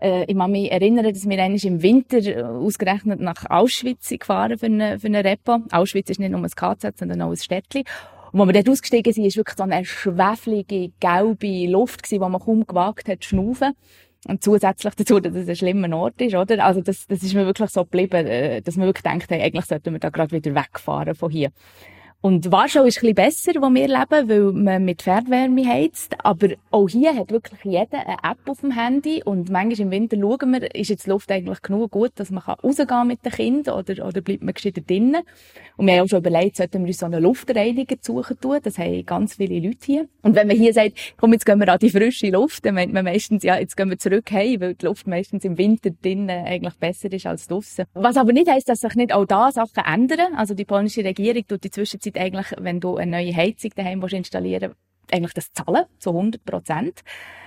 Äh, 0.00 0.24
ich 0.24 0.36
kann 0.36 0.50
mich 0.50 0.70
erinnern, 0.70 1.04
dass 1.04 1.28
wir 1.28 1.42
einmal 1.42 1.64
im 1.64 1.82
Winter 1.82 2.18
äh, 2.18 2.42
ausgerechnet 2.42 3.20
nach 3.20 3.48
Auschwitz 3.48 4.10
gefahren 4.10 4.58
für 4.58 4.66
eine, 4.66 4.98
für 4.98 5.06
eine 5.06 5.24
Repo. 5.24 5.60
Auschwitz 5.70 6.10
ist 6.10 6.20
nicht 6.20 6.30
nur 6.30 6.40
ein 6.40 6.50
KZ, 6.50 6.98
sondern 6.98 7.22
auch 7.22 7.30
ein 7.30 7.36
Städtchen. 7.36 7.84
Und 8.32 8.40
als 8.40 8.48
wir 8.48 8.52
dort 8.54 8.68
ausgestiegen 8.68 9.12
sind, 9.12 9.24
war 9.24 9.34
wirklich 9.34 9.56
so 9.56 9.62
eine 9.64 9.84
schweflige, 9.84 10.92
gelbe 11.00 11.66
Luft, 11.70 12.10
wo 12.10 12.28
man 12.28 12.40
kaum 12.40 12.66
gewagt 12.66 13.08
hat 13.08 13.22
zu 13.22 13.30
schnaufen. 13.30 13.74
Und 14.28 14.44
zusätzlich 14.44 14.94
dazu, 14.94 15.18
dass 15.18 15.34
es 15.34 15.48
ein 15.48 15.56
schlimmer 15.56 15.96
Ort 15.96 16.20
ist, 16.20 16.34
oder? 16.34 16.62
Also 16.64 16.82
das, 16.82 17.06
das 17.06 17.22
ist 17.22 17.34
mir 17.34 17.46
wirklich 17.46 17.70
so 17.70 17.84
geblieben, 17.84 18.26
äh, 18.26 18.60
dass 18.60 18.76
man 18.76 18.86
wirklich 18.86 19.02
denkt, 19.02 19.30
hey, 19.30 19.40
eigentlich 19.40 19.64
sollten 19.64 19.92
wir 19.92 19.98
da 19.98 20.10
gerade 20.10 20.32
wieder 20.32 20.54
wegfahren 20.54 21.14
von 21.14 21.30
hier. 21.30 21.50
Und 22.22 22.52
Warschau 22.52 22.84
ist 22.84 23.02
ein 23.02 23.14
besser, 23.14 23.52
wo 23.62 23.70
wir 23.70 23.88
leben, 23.88 24.28
weil 24.28 24.52
man 24.52 24.84
mit 24.84 25.00
Fernwärme 25.00 25.66
heizt. 25.66 26.14
Aber 26.22 26.48
auch 26.70 26.86
hier 26.86 27.16
hat 27.16 27.30
wirklich 27.30 27.60
jeder 27.64 28.06
eine 28.06 28.18
App 28.22 28.46
auf 28.46 28.60
dem 28.60 28.72
Handy. 28.72 29.22
Und 29.24 29.48
manchmal 29.48 29.86
im 29.86 29.90
Winter 29.90 30.18
schauen 30.20 30.52
wir, 30.52 30.74
ist 30.74 30.90
jetzt 30.90 31.06
die 31.06 31.10
Luft 31.10 31.32
eigentlich 31.32 31.62
genug 31.62 31.92
gut, 31.92 32.12
dass 32.16 32.30
man 32.30 32.42
rausgehen 32.42 33.06
mit 33.06 33.24
den 33.24 33.32
Kindern 33.32 33.78
oder, 33.78 34.06
oder 34.06 34.20
bleibt 34.20 34.42
man 34.42 34.52
gescheiter 34.52 34.82
drinnen. 34.82 35.22
Und 35.78 35.86
wir 35.86 35.94
haben 35.94 36.04
auch 36.04 36.08
schon 36.10 36.18
überlegt, 36.18 36.56
sollten 36.56 36.82
wir 36.82 36.88
uns 36.88 36.98
so 36.98 37.06
einen 37.06 37.22
Luftreiniger 37.22 37.96
suchen 38.02 38.38
tun. 38.38 38.58
Das 38.62 38.76
haben 38.76 39.06
ganz 39.06 39.36
viele 39.36 39.58
Leute 39.58 39.78
hier. 39.80 40.08
Und 40.20 40.34
wenn 40.34 40.46
man 40.46 40.58
hier 40.58 40.74
sagt, 40.74 41.14
komm, 41.16 41.32
jetzt 41.32 41.46
gehen 41.46 41.58
wir 41.58 41.72
an 41.72 41.78
die 41.78 41.88
frische 41.88 42.28
Luft, 42.28 42.66
dann 42.66 42.74
meint 42.74 42.92
man 42.92 43.06
meistens, 43.06 43.44
ja, 43.44 43.58
jetzt 43.58 43.78
gehen 43.78 43.88
wir 43.88 43.96
zurück 43.96 44.30
heim, 44.30 44.60
weil 44.60 44.74
die 44.74 44.84
Luft 44.84 45.06
meistens 45.06 45.46
im 45.46 45.56
Winter 45.56 45.88
drinnen 45.88 46.28
eigentlich 46.28 46.74
besser 46.74 47.10
ist 47.10 47.24
als 47.24 47.48
draussen. 47.48 47.86
Was 47.94 48.18
aber 48.18 48.34
nicht 48.34 48.50
heisst, 48.50 48.68
dass 48.68 48.80
sich 48.80 48.94
nicht 48.94 49.14
auch 49.14 49.24
da 49.24 49.50
Sachen 49.50 49.84
ändern. 49.86 50.34
Also 50.36 50.52
die 50.52 50.66
polnische 50.66 51.02
Regierung 51.02 51.46
tut 51.48 51.64
die 51.64 51.70
Zwischenzeit 51.70 52.09
eigentlich, 52.18 52.54
wenn 52.58 52.80
du 52.80 52.96
eine 52.96 53.18
neue 53.18 53.34
Heizung 53.34 53.72
daheim 53.76 54.02
installieren 54.02 54.74
eigentlich 55.12 55.34
das 55.34 55.52
zahlen, 55.52 55.86
zu 55.98 56.10
100 56.10 56.44
Prozent. 56.44 57.00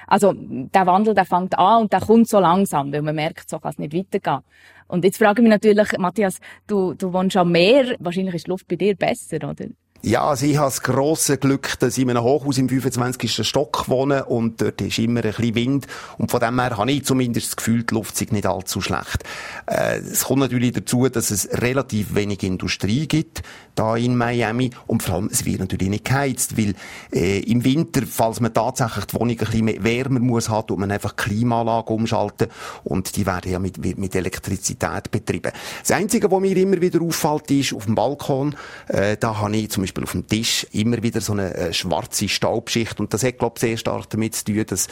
Also, 0.08 0.34
der 0.36 0.86
Wandel, 0.86 1.14
der 1.14 1.26
fängt 1.26 1.58
an 1.58 1.84
und 1.84 1.94
der 1.94 2.02
kommt 2.02 2.28
so 2.28 2.40
langsam, 2.40 2.92
weil 2.92 3.02
man 3.02 3.16
merkt, 3.16 3.50
so 3.50 3.60
kann 3.60 3.72
es 3.72 3.80
nicht 3.80 3.94
weitergehen. 3.94 4.44
Und 4.88 5.06
jetzt 5.06 5.18
frage 5.18 5.42
ich 5.42 5.48
mich 5.48 5.50
natürlich, 5.50 5.98
Matthias, 5.98 6.40
du, 6.68 6.94
du 6.94 7.14
wohnst 7.14 7.38
am 7.38 7.52
Meer, 7.52 7.96
wahrscheinlich 8.00 8.36
ist 8.36 8.48
die 8.48 8.52
Luft 8.52 8.68
bei 8.68 8.76
dir 8.76 8.96
besser, 8.96 9.38
oder? 9.50 9.68
Ja, 10.06 10.26
also 10.26 10.46
ich 10.46 10.58
habe 10.58 10.68
das 10.68 10.82
grosse 10.82 11.38
Glück, 11.38 11.80
dass 11.80 11.98
ich 11.98 12.04
in 12.04 12.10
einem 12.10 12.24
Hochhaus 12.24 12.58
im 12.58 12.68
25. 12.68 13.48
Stock 13.48 13.88
wohne 13.88 14.26
und 14.26 14.62
dort 14.62 14.82
ist 14.82 15.00
immer 15.00 15.24
ein 15.24 15.32
bisschen 15.32 15.56
Wind 15.56 15.88
und 16.18 16.30
von 16.30 16.42
dem 16.42 16.60
her 16.60 16.76
habe 16.76 16.92
ich 16.92 17.06
zumindest 17.06 17.48
das 17.48 17.56
Gefühl, 17.56 17.84
die 17.84 17.94
Luft 17.94 18.22
ist 18.22 18.34
nicht 18.34 18.46
allzu 18.46 18.82
schlecht. 18.82 19.24
Äh, 19.66 20.00
es 20.00 20.26
kommt 20.26 20.42
natürlich 20.42 20.74
dazu, 20.74 21.08
dass 21.08 21.32
es 21.32 21.48
relativ 21.62 22.16
wenig 22.16 22.44
Industrie 22.44 23.08
gibt 23.08 23.44
da 23.76 23.96
in 23.96 24.16
Miami 24.16 24.72
und 24.88 25.04
vor 25.04 25.16
allem, 25.16 25.30
es 25.32 25.46
wird 25.46 25.60
natürlich 25.60 25.90
nicht 25.90 26.06
geheizt, 26.06 26.58
weil 26.58 26.76
äh, 27.12 27.40
im 27.40 27.64
Winter, 27.64 28.02
falls 28.06 28.40
man 28.40 28.54
tatsächlich 28.54 29.06
die 29.06 29.16
Wohnung 29.16 29.32
ein 29.32 29.38
bisschen 29.38 29.84
wärmer 29.84 30.20
muss 30.20 30.46
tut 30.46 30.78
man 30.78 30.92
einfach 30.92 31.16
Klimaanlage 31.16 31.94
umschalten 31.94 32.48
und 32.84 33.16
die 33.16 33.26
werden 33.26 33.52
ja 33.52 33.60
mit, 33.60 33.98
mit 33.98 34.16
Elektrizität 34.16 35.10
betrieben. 35.12 35.52
Das 35.82 35.92
Einzige, 35.92 36.30
was 36.30 36.42
mir 36.42 36.56
immer 36.56 36.80
wieder 36.82 37.02
auffällt, 37.02 37.50
ist 37.52 37.74
auf 37.74 37.86
dem 37.86 37.96
Balkon, 37.96 38.56
äh, 38.88 39.18
da 39.18 39.40
habe 39.40 39.56
ich 39.56 39.72
zum 39.72 39.84
Beispiel 39.84 39.93
Beispiel 39.94 40.04
auf 40.04 40.12
dem 40.12 40.28
Tisch 40.28 40.68
immer 40.72 41.02
wieder 41.04 41.22
so 41.22 41.34
eine 41.34 41.54
äh, 41.54 41.74
schwarze 41.74 42.28
Staubschicht. 42.28 43.00
Und 43.00 43.14
das 43.14 43.24
hat, 43.24 43.38
glaube 43.38 43.54
ich, 43.58 43.62
sehr 43.62 43.78
stark 43.78 44.10
damit 44.10 44.36
zu 44.36 44.46
tun, 44.46 44.66
dass 44.66 44.88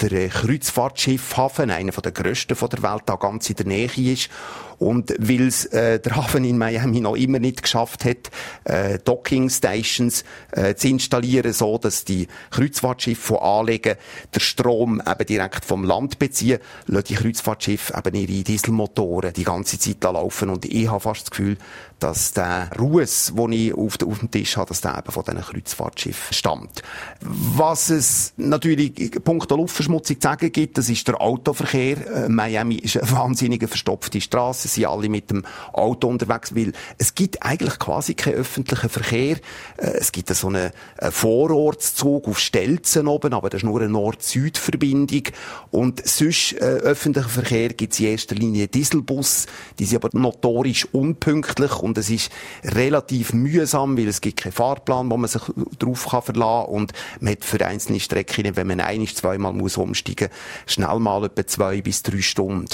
der 0.00 0.12
äh, 0.12 0.28
Kreuzfahrtschiffhafen, 0.28 1.70
einer 1.70 1.92
der 1.92 2.12
grössten 2.12 2.56
der 2.56 2.82
Welt, 2.82 3.02
da 3.06 3.16
ganz 3.16 3.50
in 3.50 3.56
der 3.56 3.66
Nähe 3.66 3.90
ist. 3.96 4.30
Und 4.78 5.14
weil 5.18 5.48
äh, 5.72 5.98
der 5.98 6.16
Hafen 6.16 6.44
in 6.44 6.58
Miami 6.58 7.00
noch 7.00 7.16
immer 7.16 7.38
nicht 7.38 7.62
geschafft 7.62 8.04
hat, 8.04 8.30
äh, 8.64 8.98
Docking 8.98 9.50
Stations 9.50 10.24
äh, 10.52 10.74
zu 10.74 10.88
installieren, 10.88 11.52
so 11.52 11.78
dass 11.78 12.04
die 12.04 12.28
Kreuzfahrtschiffe, 12.50 13.34
die 13.34 13.40
anlegen, 13.40 13.94
der 14.34 14.40
Strom 14.40 15.02
eben 15.06 15.26
direkt 15.26 15.64
vom 15.64 15.84
Land 15.84 16.18
beziehen, 16.18 16.58
lassen 16.86 17.06
die 17.08 17.14
Kreuzfahrtschiffe 17.14 17.94
eben 17.96 18.14
ihre 18.14 18.44
Dieselmotoren 18.44 19.32
die 19.32 19.44
ganze 19.44 19.78
Zeit 19.78 20.02
laufen. 20.02 20.50
Und 20.50 20.64
ich 20.64 20.88
habe 20.88 21.00
fast 21.00 21.22
das 21.22 21.30
Gefühl, 21.30 21.56
dass 22.00 22.32
der 22.32 22.70
Ruß, 22.78 23.32
den 23.36 23.52
ich 23.52 23.74
auf, 23.74 23.96
dem 23.96 24.30
Tisch 24.30 24.56
habe, 24.56 24.68
dass 24.68 24.80
der 24.80 24.98
eben 24.98 25.10
von 25.10 25.24
diesen 25.24 25.40
Kreuzfahrtschiffen 25.40 26.34
stammt. 26.34 26.82
Was 27.20 27.88
es 27.90 28.34
natürlich 28.36 29.12
Punkt 29.24 29.50
Luftverschmutzung 29.50 30.20
zu 30.20 30.28
sagen 30.28 30.52
gibt, 30.52 30.76
das 30.76 30.88
ist 30.88 31.06
der 31.08 31.20
Autoverkehr. 31.20 32.24
Äh, 32.24 32.28
Miami 32.28 32.76
ist 32.76 32.96
eine 32.96 33.10
wahnsinnige 33.10 33.68
verstopfte 33.68 34.20
Straße, 34.20 34.68
sind 34.74 34.86
alle 34.86 35.08
mit 35.08 35.30
dem 35.30 35.44
Auto 35.72 36.08
unterwegs, 36.08 36.54
weil 36.54 36.72
es 36.98 37.14
gibt 37.14 37.42
eigentlich 37.42 37.78
quasi 37.78 38.14
keinen 38.14 38.34
öffentlichen 38.34 38.88
Verkehr. 38.88 39.36
Äh, 39.76 39.98
es 39.98 40.12
gibt 40.12 40.34
so 40.34 40.48
einen 40.48 40.70
Vorortszug 41.00 42.28
auf 42.28 42.38
Stelzen 42.38 43.06
oben, 43.08 43.32
aber 43.32 43.50
das 43.50 43.62
ist 43.62 43.64
nur 43.64 43.80
eine 43.80 43.90
Nord-Süd-Verbindung. 43.90 45.22
Und 45.70 46.06
sonst 46.06 46.52
äh, 46.54 46.56
öffentlichen 46.64 47.30
Verkehr 47.30 47.70
gibt 47.70 47.92
es 47.92 48.00
in 48.00 48.06
erster 48.06 48.34
Linie 48.34 48.68
Dieselbus, 48.68 49.46
die 49.78 49.84
sind 49.84 50.04
aber 50.04 50.16
notorisch 50.18 50.86
unpünktlich 50.92 51.78
und 51.78 51.98
es 51.98 52.10
ist 52.10 52.30
relativ 52.64 53.32
mühsam, 53.32 53.96
weil 53.96 54.08
es 54.08 54.20
gibt 54.20 54.40
keinen 54.40 54.52
Fahrplan, 54.52 55.10
wo 55.10 55.16
man 55.16 55.28
sich 55.28 55.42
drauf 55.78 56.08
kann 56.10 56.22
verlassen 56.22 56.70
und 56.70 56.92
man 57.20 57.32
hat 57.32 57.44
für 57.44 57.64
einzelne 57.64 58.00
Strecken, 58.00 58.56
wenn 58.56 58.66
man 58.66 58.80
ein, 58.80 59.06
zweimal 59.06 59.52
muss 59.52 59.76
umsteigen, 59.76 60.28
schnell 60.66 60.98
mal 60.98 61.24
etwa 61.24 61.46
zwei 61.46 61.82
bis 61.82 62.02
drei 62.02 62.22
Stunden. 62.22 62.68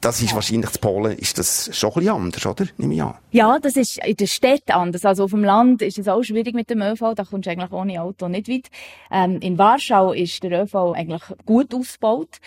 Das 0.00 0.20
ist 0.20 0.34
wahrscheinlich 0.34 0.70
zu 0.70 0.80
Polen, 0.80 1.18
ist 1.18 1.31
das 1.38 1.70
schon 1.76 1.90
ein 1.90 1.94
bisschen 1.94 2.14
anders, 2.14 2.46
oder? 2.46 2.66
Nehme 2.76 2.94
ich 2.94 3.02
an. 3.02 3.14
Ja, 3.30 3.58
das 3.58 3.76
ist 3.76 3.98
in 4.04 4.16
der 4.16 4.26
Stadt 4.26 4.70
anders. 4.70 5.04
Also 5.04 5.24
auf 5.24 5.30
dem 5.30 5.44
Land 5.44 5.82
ist 5.82 5.98
es 5.98 6.08
auch 6.08 6.22
schwierig 6.22 6.54
mit 6.54 6.70
dem 6.70 6.82
ÖV, 6.82 7.14
da 7.14 7.24
kommst 7.24 7.46
du 7.46 7.50
eigentlich 7.50 7.72
ohne 7.72 8.00
Auto 8.02 8.28
nicht 8.28 8.48
weit. 8.48 8.68
Ähm, 9.10 9.38
in 9.40 9.58
Warschau 9.58 10.12
ist 10.12 10.42
der 10.42 10.62
ÖV 10.62 10.92
eigentlich 10.94 11.22
gut 11.44 11.74
ausgebaut 11.74 12.38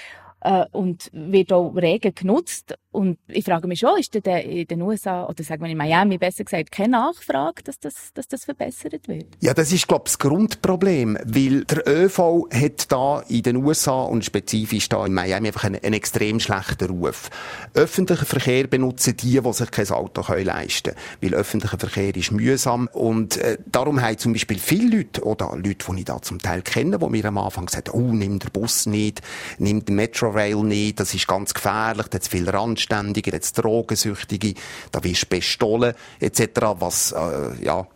äh, 0.42 0.66
und 0.72 1.10
wird 1.14 1.52
auch 1.52 1.72
rege 1.76 2.12
genutzt. 2.12 2.78
Und 2.96 3.18
ich 3.28 3.44
frage 3.44 3.68
mich 3.68 3.80
schon, 3.80 4.00
ist 4.00 4.14
denn 4.14 4.24
in 4.24 4.68
den 4.68 4.82
USA, 4.82 5.28
oder 5.28 5.44
sagen 5.44 5.62
wir 5.64 5.70
in 5.70 5.78
Miami 5.78 6.18
besser 6.18 6.46
gesagt, 6.46 6.72
keine 6.72 6.92
Nachfrage, 6.92 7.62
dass 7.64 7.78
das, 7.78 8.14
dass 8.14 8.28
das 8.28 8.46
verbessert 8.46 9.08
wird? 9.08 9.26
Ja, 9.42 9.54
das 9.54 9.74
ist, 9.74 9.88
glaube 9.88 10.04
ich, 10.08 10.14
das 10.14 10.20
Grundproblem, 10.20 11.18
weil 11.26 11.66
der 11.66 11.86
ÖV 11.88 12.48
hat 12.54 12.92
da 12.92 13.22
in 13.28 13.44
den 13.44 13.58
USA 13.58 14.04
und 14.04 14.24
spezifisch 14.24 14.88
da 14.88 15.06
in 15.06 15.14
Miami 15.14 15.48
einfach 15.48 15.66
einen, 15.66 15.84
einen 15.84 15.94
extrem 15.94 16.40
schlechten 16.40 16.90
Ruf. 16.90 17.30
Öffentlichen 17.74 18.26
Verkehr 18.26 18.68
benutzen 18.68 19.18
die, 19.18 19.42
die 19.42 19.54
sich 19.54 19.72
kein 19.72 19.90
Auto 19.90 20.22
können 20.22 20.46
leisten 20.46 20.94
können, 20.94 21.18
weil 21.22 21.34
öffentlicher 21.36 21.78
Verkehr 21.78 22.16
ist 22.16 22.32
mühsam 22.32 22.90
und 22.94 23.36
äh, 23.38 23.58
darum 23.66 24.02
haben 24.02 24.18
zum 24.18 24.32
Beispiel 24.32 24.58
viele 24.58 24.98
Leute, 24.98 25.24
oder 25.26 25.52
Leute, 25.56 25.86
die 25.92 26.00
ich 26.00 26.06
da 26.06 26.22
zum 26.22 26.40
Teil 26.40 26.62
kenne, 26.62 26.98
die 26.98 27.10
mir 27.10 27.26
am 27.26 27.38
Anfang 27.40 27.66
gesagt 27.66 27.94
oh, 27.94 28.00
nimm 28.14 28.40
den 28.40 28.52
Bus 28.52 28.86
nicht, 28.86 29.22
nimm 29.60 29.84
den 29.84 29.96
Metrorail 29.96 30.56
nicht, 30.64 31.02
das 31.02 31.14
ist 31.14 31.28
ganz 31.28 31.54
gefährlich, 31.54 32.08
da 32.08 32.16
hat 32.16 32.26
viel 32.26 32.50
Rand 32.50 32.85
Randständige, 32.90 33.32
jetzt 33.32 33.54
Drogensüchtige, 33.58 34.54
da 34.92 35.04
wirst 35.04 35.24
du 35.24 35.28
bestohlen, 35.28 35.94
etc., 36.20 36.42
was, 36.80 37.12
äh, 37.12 37.64
ja, 37.64 37.88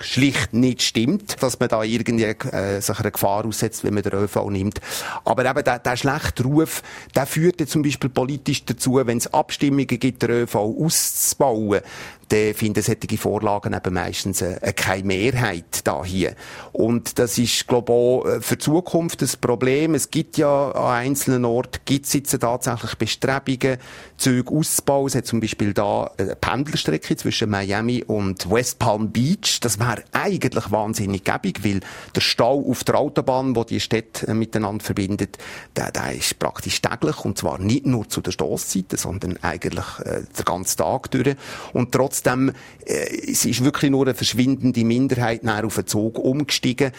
schlicht 0.00 0.52
nicht 0.52 0.82
stimmt, 0.82 1.42
dass 1.42 1.58
man 1.58 1.68
da 1.68 1.82
irgendwie 1.82 2.24
äh, 2.24 2.80
sich 2.80 2.98
einer 2.98 3.10
Gefahr 3.10 3.44
aussetzt, 3.44 3.84
wenn 3.84 3.94
man 3.94 4.02
den 4.02 4.12
ÖV 4.12 4.50
nimmt. 4.50 4.80
Aber 5.24 5.44
eben 5.44 5.64
der, 5.64 5.78
der 5.78 5.96
schlechte 5.96 6.44
Ruf, 6.44 6.82
der 7.14 7.26
führt 7.26 7.60
ja 7.60 7.66
zum 7.66 7.82
Beispiel 7.82 8.10
politisch 8.10 8.64
dazu, 8.64 9.00
wenn 9.04 9.18
es 9.18 9.32
Abstimmungen 9.32 9.86
gibt, 9.86 10.22
den 10.22 10.30
ÖV 10.30 10.54
auszubauen, 10.54 11.80
dann 12.28 12.54
finden 12.54 12.82
solche 12.82 13.18
Vorlagen 13.18 13.72
eben 13.72 13.94
meistens 13.94 14.42
äh, 14.42 14.72
keine 14.74 15.04
Mehrheit 15.04 15.80
da 15.84 16.04
hier. 16.04 16.34
Und 16.72 17.18
das 17.18 17.38
ist, 17.38 17.70
auch 17.70 18.24
äh, 18.26 18.40
für 18.40 18.56
die 18.56 18.64
Zukunft 18.64 19.22
ein 19.22 19.28
Problem. 19.40 19.94
Es 19.94 20.10
gibt 20.10 20.36
ja 20.36 20.72
an 20.72 21.06
einzelnen 21.06 21.44
Orten 21.44 21.78
gibt 21.84 22.06
es 22.06 22.12
jetzt 22.14 22.38
tatsächlich 22.38 22.94
Bestrebungen, 22.96 23.78
Züge 24.16 24.52
auszubauen. 24.52 25.06
Es 25.06 25.14
hat 25.14 25.26
zum 25.26 25.40
Beispiel 25.40 25.72
da 25.72 26.10
eine 26.18 26.34
Pendelstrecke 26.34 27.16
zwischen 27.16 27.50
Miami 27.50 28.02
und 28.04 28.50
West 28.50 28.78
Palm 28.78 29.12
Beach. 29.12 29.55
Das 29.60 29.78
wäre 29.78 30.02
eigentlich 30.12 30.70
wahnsinnig 30.70 31.24
gäbig, 31.24 31.64
weil 31.64 31.80
der 32.14 32.20
Stau 32.20 32.64
auf 32.68 32.82
der 32.82 32.96
Autobahn, 32.96 33.54
wo 33.54 33.64
die 33.64 33.80
Städte 33.80 34.26
äh, 34.26 34.34
miteinander 34.34 34.84
verbindet, 34.84 35.38
der, 35.76 35.92
der 35.92 36.12
ist 36.12 36.38
praktisch 36.38 36.82
täglich 36.82 37.24
und 37.24 37.38
zwar 37.38 37.58
nicht 37.58 37.86
nur 37.86 38.08
zu 38.08 38.20
der 38.20 38.32
Stoßzeiten, 38.32 38.98
sondern 38.98 39.38
eigentlich 39.42 39.86
äh, 40.04 40.22
den 40.36 40.44
ganzen 40.44 40.78
Tag 40.78 41.10
durch. 41.10 41.36
Und 41.72 41.92
trotz 41.92 42.16
trotzdem, 42.16 42.52
äh, 42.84 43.30
es 43.30 43.44
ist 43.44 43.64
wirklich 43.64 43.90
nur 43.90 44.06
eine 44.06 44.14
verschwindende 44.14 44.84
Minderheit 44.84 45.46
auf 45.46 45.74
den 45.74 45.86
Zug 45.86 46.18
umgestiegen. 46.18 46.92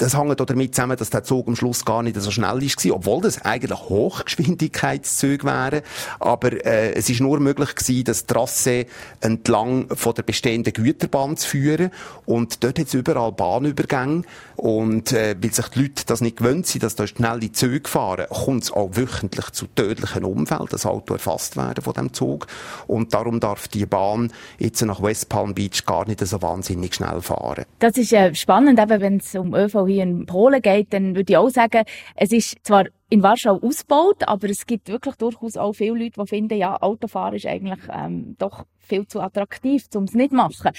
Das 0.00 0.16
hängt 0.16 0.40
damit 0.48 0.74
zusammen, 0.74 0.96
dass 0.96 1.10
der 1.10 1.24
Zug 1.24 1.46
am 1.46 1.56
Schluss 1.56 1.84
gar 1.84 2.02
nicht 2.02 2.18
so 2.18 2.30
schnell 2.30 2.62
war, 2.62 2.96
obwohl 2.96 3.20
das 3.20 3.44
eigentlich 3.44 3.78
Hochgeschwindigkeitszüge 3.78 5.44
wären. 5.44 5.82
Aber 6.18 6.52
äh, 6.64 6.94
es 6.94 7.10
ist 7.10 7.20
nur 7.20 7.38
möglich 7.38 7.74
gewesen, 7.74 8.04
das 8.04 8.24
Trasse 8.24 8.86
entlang 9.20 9.94
von 9.94 10.14
der 10.14 10.22
bestehenden 10.22 10.72
Güterbahn 10.72 11.36
zu 11.36 11.46
führen. 11.46 11.90
Und 12.24 12.64
dort 12.64 12.78
hat 12.78 12.86
es 12.86 12.94
überall 12.94 13.32
Bahnübergänge. 13.32 14.22
Und 14.56 15.12
äh, 15.12 15.36
weil 15.38 15.52
sich 15.52 15.68
die 15.68 15.82
Leute 15.82 16.06
das 16.06 16.22
nicht 16.22 16.38
gewöhnt 16.38 16.66
sind, 16.66 16.82
dass 16.82 16.94
da 16.94 17.06
schnelle 17.06 17.52
Züge 17.52 17.86
fahren, 17.86 18.24
kommt 18.30 18.62
es 18.62 18.72
auch 18.72 18.88
wöchentlich 18.94 19.50
zu 19.50 19.66
tödlichen 19.66 20.24
Unfällen. 20.24 20.66
Das 20.70 20.86
Auto 20.86 21.12
erfasst 21.12 21.58
werden 21.58 21.84
von 21.84 21.92
dem 21.92 22.14
Zug. 22.14 22.46
Und 22.86 23.12
darum 23.12 23.38
darf 23.38 23.68
die 23.68 23.84
Bahn 23.84 24.32
jetzt 24.58 24.80
nach 24.80 25.02
West 25.02 25.28
Palm 25.28 25.52
Beach 25.52 25.84
gar 25.84 26.08
nicht 26.08 26.26
so 26.26 26.40
wahnsinnig 26.40 26.94
schnell 26.94 27.20
fahren. 27.20 27.66
Das 27.80 27.98
ist 27.98 28.14
äh, 28.14 28.34
spannend, 28.34 28.80
eben 28.80 29.00
wenn 29.02 29.16
es 29.18 29.34
um 29.34 29.54
ÖV 29.54 29.89
hier 29.90 30.02
in 30.02 30.26
Polen 30.26 30.62
geht, 30.62 30.92
dann 30.92 31.14
würde 31.14 31.32
ich 31.32 31.36
auch 31.36 31.50
sagen, 31.50 31.84
es 32.16 32.32
ist 32.32 32.58
zwar 32.62 32.86
in 33.08 33.22
Warschau 33.22 33.60
ausgebaut, 33.60 34.22
aber 34.26 34.48
es 34.48 34.66
gibt 34.66 34.88
wirklich 34.88 35.16
durchaus 35.16 35.56
auch 35.56 35.72
viele 35.72 36.04
Leute, 36.04 36.20
die 36.20 36.26
finden, 36.26 36.58
ja, 36.58 36.80
Autofahren 36.80 37.34
ist 37.34 37.46
eigentlich 37.46 37.80
ähm, 37.92 38.36
doch 38.38 38.64
viel 38.78 39.06
zu 39.06 39.20
attraktiv, 39.20 39.86
um 39.94 40.04
es 40.04 40.14
nicht 40.14 40.30
zu 40.30 40.36
machen 40.36 40.70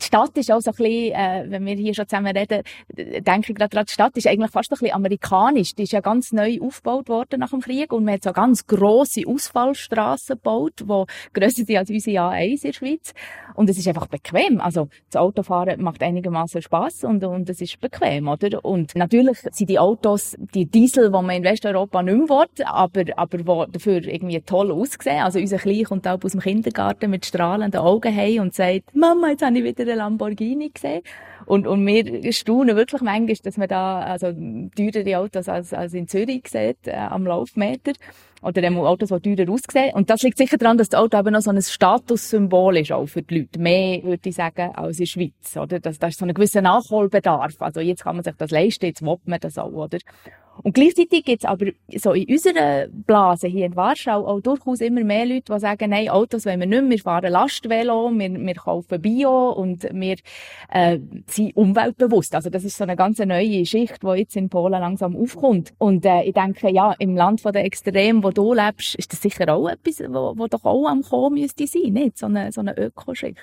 die 0.00 0.04
Stadt 0.04 0.36
ist 0.36 0.50
auch 0.50 0.60
so 0.60 0.70
ein 0.70 0.76
bisschen, 0.76 1.12
äh, 1.12 1.44
wenn 1.48 1.66
wir 1.66 1.74
hier 1.74 1.94
schon 1.94 2.08
zusammen 2.08 2.36
reden, 2.36 2.62
denke 2.96 3.52
ich 3.52 3.54
gerade 3.54 3.70
daran, 3.70 3.86
die 3.86 3.92
Stadt 3.92 4.16
ist 4.16 4.26
eigentlich 4.26 4.50
fast 4.50 4.70
ein 4.70 4.78
bisschen 4.78 4.94
amerikanisch. 4.94 5.74
Die 5.74 5.82
ist 5.84 5.92
ja 5.92 6.00
ganz 6.00 6.32
neu 6.32 6.58
aufgebaut 6.60 7.08
worden 7.08 7.40
nach 7.40 7.50
dem 7.50 7.60
Krieg 7.60 7.92
und 7.92 8.04
man 8.04 8.14
hat 8.14 8.24
so 8.24 8.32
ganz 8.32 8.66
grosse 8.66 9.22
Ausfallstraßen 9.26 10.36
gebaut, 10.36 10.80
die 10.80 11.04
grösser 11.32 11.64
sind 11.64 11.76
als 11.76 11.90
unsere 11.90 12.18
A1 12.18 12.44
in 12.44 12.58
der 12.60 12.72
Schweiz. 12.72 13.14
Und 13.54 13.68
es 13.68 13.78
ist 13.78 13.88
einfach 13.88 14.06
bequem. 14.06 14.60
Also 14.60 14.88
das 15.10 15.20
Autofahren 15.20 15.82
macht 15.82 16.02
einigermaßen 16.02 16.62
Spaß 16.62 17.04
und, 17.04 17.24
und 17.24 17.48
es 17.50 17.60
ist 17.60 17.80
bequem, 17.80 18.28
oder? 18.28 18.64
Und 18.64 18.94
natürlich 18.94 19.38
sind 19.50 19.70
die 19.70 19.78
Autos, 19.78 20.36
die 20.54 20.66
Diesel, 20.66 21.06
die 21.06 21.10
man 21.10 21.30
in 21.30 21.44
Westeuropa 21.44 22.02
nicht 22.02 22.16
mehr 22.16 22.28
will, 22.28 22.64
aber, 22.64 23.04
aber 23.16 23.38
die 23.38 23.72
dafür 23.72 24.04
irgendwie 24.06 24.40
toll 24.40 24.70
aussehen. 24.70 25.22
Also 25.22 25.38
unser 25.38 25.58
Klein 25.58 25.84
kommt 25.84 26.06
auch 26.06 26.22
aus 26.22 26.32
dem 26.32 26.40
Kindergarten 26.40 27.10
mit 27.10 27.26
strahlenden 27.26 27.80
Augen 27.80 28.14
heim 28.14 28.42
und 28.42 28.54
sagt, 28.54 28.94
Mama, 28.94 29.30
jetzt 29.30 29.44
habe 29.44 29.58
ich 29.58 29.64
wieder 29.64 29.87
einen 29.88 29.98
Lamborghini 29.98 30.70
gesehen. 30.70 31.02
Und, 31.46 31.66
und 31.66 31.86
wir 31.86 32.32
staunen 32.32 32.76
wirklich 32.76 33.00
manchmal, 33.00 33.36
dass 33.42 33.56
man 33.56 33.68
da 33.68 34.00
also 34.00 34.32
teurere 34.76 35.18
Autos 35.18 35.48
als, 35.48 35.72
als 35.72 35.94
in 35.94 36.08
Zürich 36.08 36.48
sieht, 36.48 36.86
äh, 36.86 36.92
am 36.92 37.26
Laufmeter. 37.26 37.92
Oder 38.40 38.62
eben 38.62 38.78
Autos, 38.78 39.08
die 39.08 39.34
teurer 39.34 39.50
aussehen. 39.50 39.94
Und 39.94 40.10
das 40.10 40.22
liegt 40.22 40.38
sicher 40.38 40.58
daran, 40.58 40.78
dass 40.78 40.88
das 40.88 41.00
Auto 41.00 41.18
eben 41.18 41.32
noch 41.32 41.40
so 41.40 41.50
ein 41.50 41.60
Statussymbol 41.60 42.76
ist, 42.76 42.92
auch 42.92 43.06
für 43.06 43.22
die 43.22 43.40
Leute. 43.40 43.58
Mehr, 43.58 44.02
würde 44.04 44.28
ich 44.28 44.34
sagen, 44.36 44.70
als 44.74 44.98
in 44.98 45.04
der 45.04 45.06
Schweiz, 45.06 45.56
oder? 45.56 45.80
Das, 45.80 45.98
das 45.98 46.10
ist 46.10 46.20
so 46.20 46.24
ein 46.24 46.34
gewisser 46.34 46.62
Nachholbedarf. 46.62 47.54
Also 47.60 47.80
jetzt 47.80 48.04
kann 48.04 48.16
man 48.16 48.24
sich 48.24 48.34
das 48.36 48.50
leisten, 48.50 48.86
jetzt 48.86 49.02
will 49.02 49.16
man 49.24 49.40
das 49.40 49.58
auch, 49.58 49.72
oder? 49.72 49.98
Und 50.62 50.74
gleichzeitig 50.74 51.24
gibt 51.24 51.44
es 51.44 51.48
aber 51.48 51.66
so 51.96 52.12
in 52.12 52.28
unserer 52.28 52.86
Blase 52.88 53.48
hier 53.48 53.66
in 53.66 53.76
Warschau 53.76 54.26
auch 54.26 54.40
durchaus 54.40 54.80
immer 54.80 55.04
mehr 55.04 55.26
Leute, 55.26 55.52
die 55.52 55.60
sagen, 55.60 55.90
nein, 55.90 56.08
Autos 56.08 56.46
wollen 56.46 56.60
wir 56.60 56.66
nicht 56.66 56.82
mehr, 56.82 56.90
wir 56.90 56.98
fahren 56.98 57.32
Lastvelo, 57.32 58.10
wir, 58.10 58.30
wir 58.30 58.54
kaufen 58.54 59.00
Bio 59.00 59.50
und 59.50 59.88
wir 59.92 60.16
äh, 60.70 60.98
sind 61.26 61.56
umweltbewusst. 61.56 62.34
Also 62.34 62.50
das 62.50 62.64
ist 62.64 62.76
so 62.76 62.84
eine 62.84 62.96
ganz 62.96 63.18
neue 63.18 63.64
Schicht, 63.64 64.02
die 64.02 64.18
jetzt 64.18 64.36
in 64.36 64.48
Polen 64.48 64.80
langsam 64.80 65.16
aufkommt. 65.16 65.72
Und 65.78 66.04
äh, 66.04 66.22
ich 66.22 66.34
denke, 66.34 66.70
ja, 66.70 66.94
im 66.98 67.16
Land 67.16 67.40
von 67.40 67.52
der 67.52 67.64
Extrem, 67.64 68.22
wo 68.22 68.30
du 68.30 68.52
lebst, 68.52 68.94
ist 68.96 69.12
das 69.12 69.22
sicher 69.22 69.52
auch 69.52 69.68
etwas, 69.68 70.00
wo, 70.08 70.34
wo 70.36 70.46
doch 70.46 70.64
auch 70.64 70.86
am 70.88 71.02
Kommen 71.02 71.40
müsste 71.40 71.66
sein, 71.66 71.92
nicht? 71.92 72.18
So 72.18 72.26
eine, 72.26 72.52
so 72.52 72.60
eine 72.60 72.76
Ökoschicht. 72.76 73.36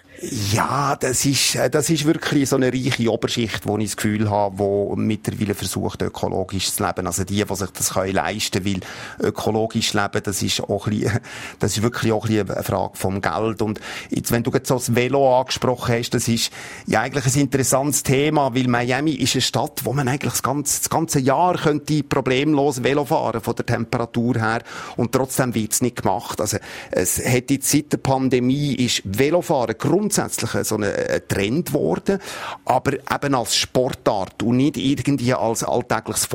Ja, 0.52 0.96
das 1.00 1.26
ist, 1.26 1.56
äh, 1.56 1.70
das 1.70 1.90
ist 1.90 2.06
wirklich 2.06 2.50
so 2.50 2.56
eine 2.56 2.72
reiche 2.72 3.12
Oberschicht, 3.12 3.68
wo 3.68 3.78
ich 3.78 3.86
das 3.86 3.98
Gefühl 3.98 4.30
habe, 4.30 4.60
wo 4.60 4.96
mittlerweile 4.96 5.54
versucht, 5.54 6.02
ökologisch 6.02 6.72
zu 6.72 6.86
leben 6.86 7.05
leben. 7.06 7.08
Also 7.08 7.24
die, 7.24 7.44
die 7.44 7.56
sich 7.56 7.70
das 7.72 7.94
können 7.94 8.14
leisten 8.14 8.64
können, 8.64 8.82
weil 9.20 9.28
ökologisch 9.28 9.94
leben, 9.94 10.22
das 10.24 10.42
ist 10.42 10.62
auch 10.62 10.88
ein 10.88 11.00
bisschen, 11.00 11.20
das 11.60 11.78
ist 11.78 11.84
wirklich 11.84 12.12
auch 12.12 12.28
ein 12.28 12.36
eine 12.36 12.64
Frage 12.64 12.96
vom 12.96 13.22
Geld. 13.22 13.62
Und 13.62 13.80
jetzt, 14.10 14.32
wenn 14.32 14.44
du 14.44 14.52
jetzt 14.52 14.68
so 14.68 14.76
das 14.76 14.96
Velo 14.96 15.40
angesprochen 15.40 15.96
hast, 15.96 16.12
das 16.12 16.28
ist 16.28 16.52
ja 16.86 17.02
eigentlich 17.02 17.26
ein 17.26 17.42
interessantes 17.42 18.04
Thema, 18.04 18.54
weil 18.54 18.68
Miami 18.68 19.12
ist 19.12 19.36
eine 19.36 19.42
Stadt, 19.42 19.82
wo 19.84 19.94
man 19.94 20.08
eigentlich 20.08 20.34
das 20.34 20.44
ganze, 20.44 20.80
das 20.80 20.90
ganze 20.90 21.20
Jahr 21.20 21.58
könnte 21.58 22.04
problemlos 22.04 22.84
Velo 22.84 23.06
fahren 23.06 23.42
von 23.42 23.56
der 23.56 23.66
Temperatur 23.66 24.36
her 24.36 24.62
und 24.98 25.12
trotzdem 25.12 25.54
wird 25.54 25.74
es 25.74 25.82
nicht 25.82 26.02
gemacht. 26.02 26.42
Also 26.42 26.58
es 26.92 27.24
hat 27.24 27.52
jetzt 27.52 27.70
seit 27.70 27.92
der 27.92 27.98
Pandemie 27.98 28.74
ist 28.76 29.02
Velofahren 29.06 29.76
grundsätzlich 29.78 30.52
so 30.66 30.76
ein 30.78 30.92
Trend 31.28 31.68
geworden, 31.68 32.20
aber 32.66 32.94
eben 32.94 33.36
als 33.36 33.56
Sportart 33.56 34.44
und 34.44 34.58
nicht 34.58 34.78
irgendwie 34.78 35.34
als 35.34 35.64
alltägliches 35.64 36.28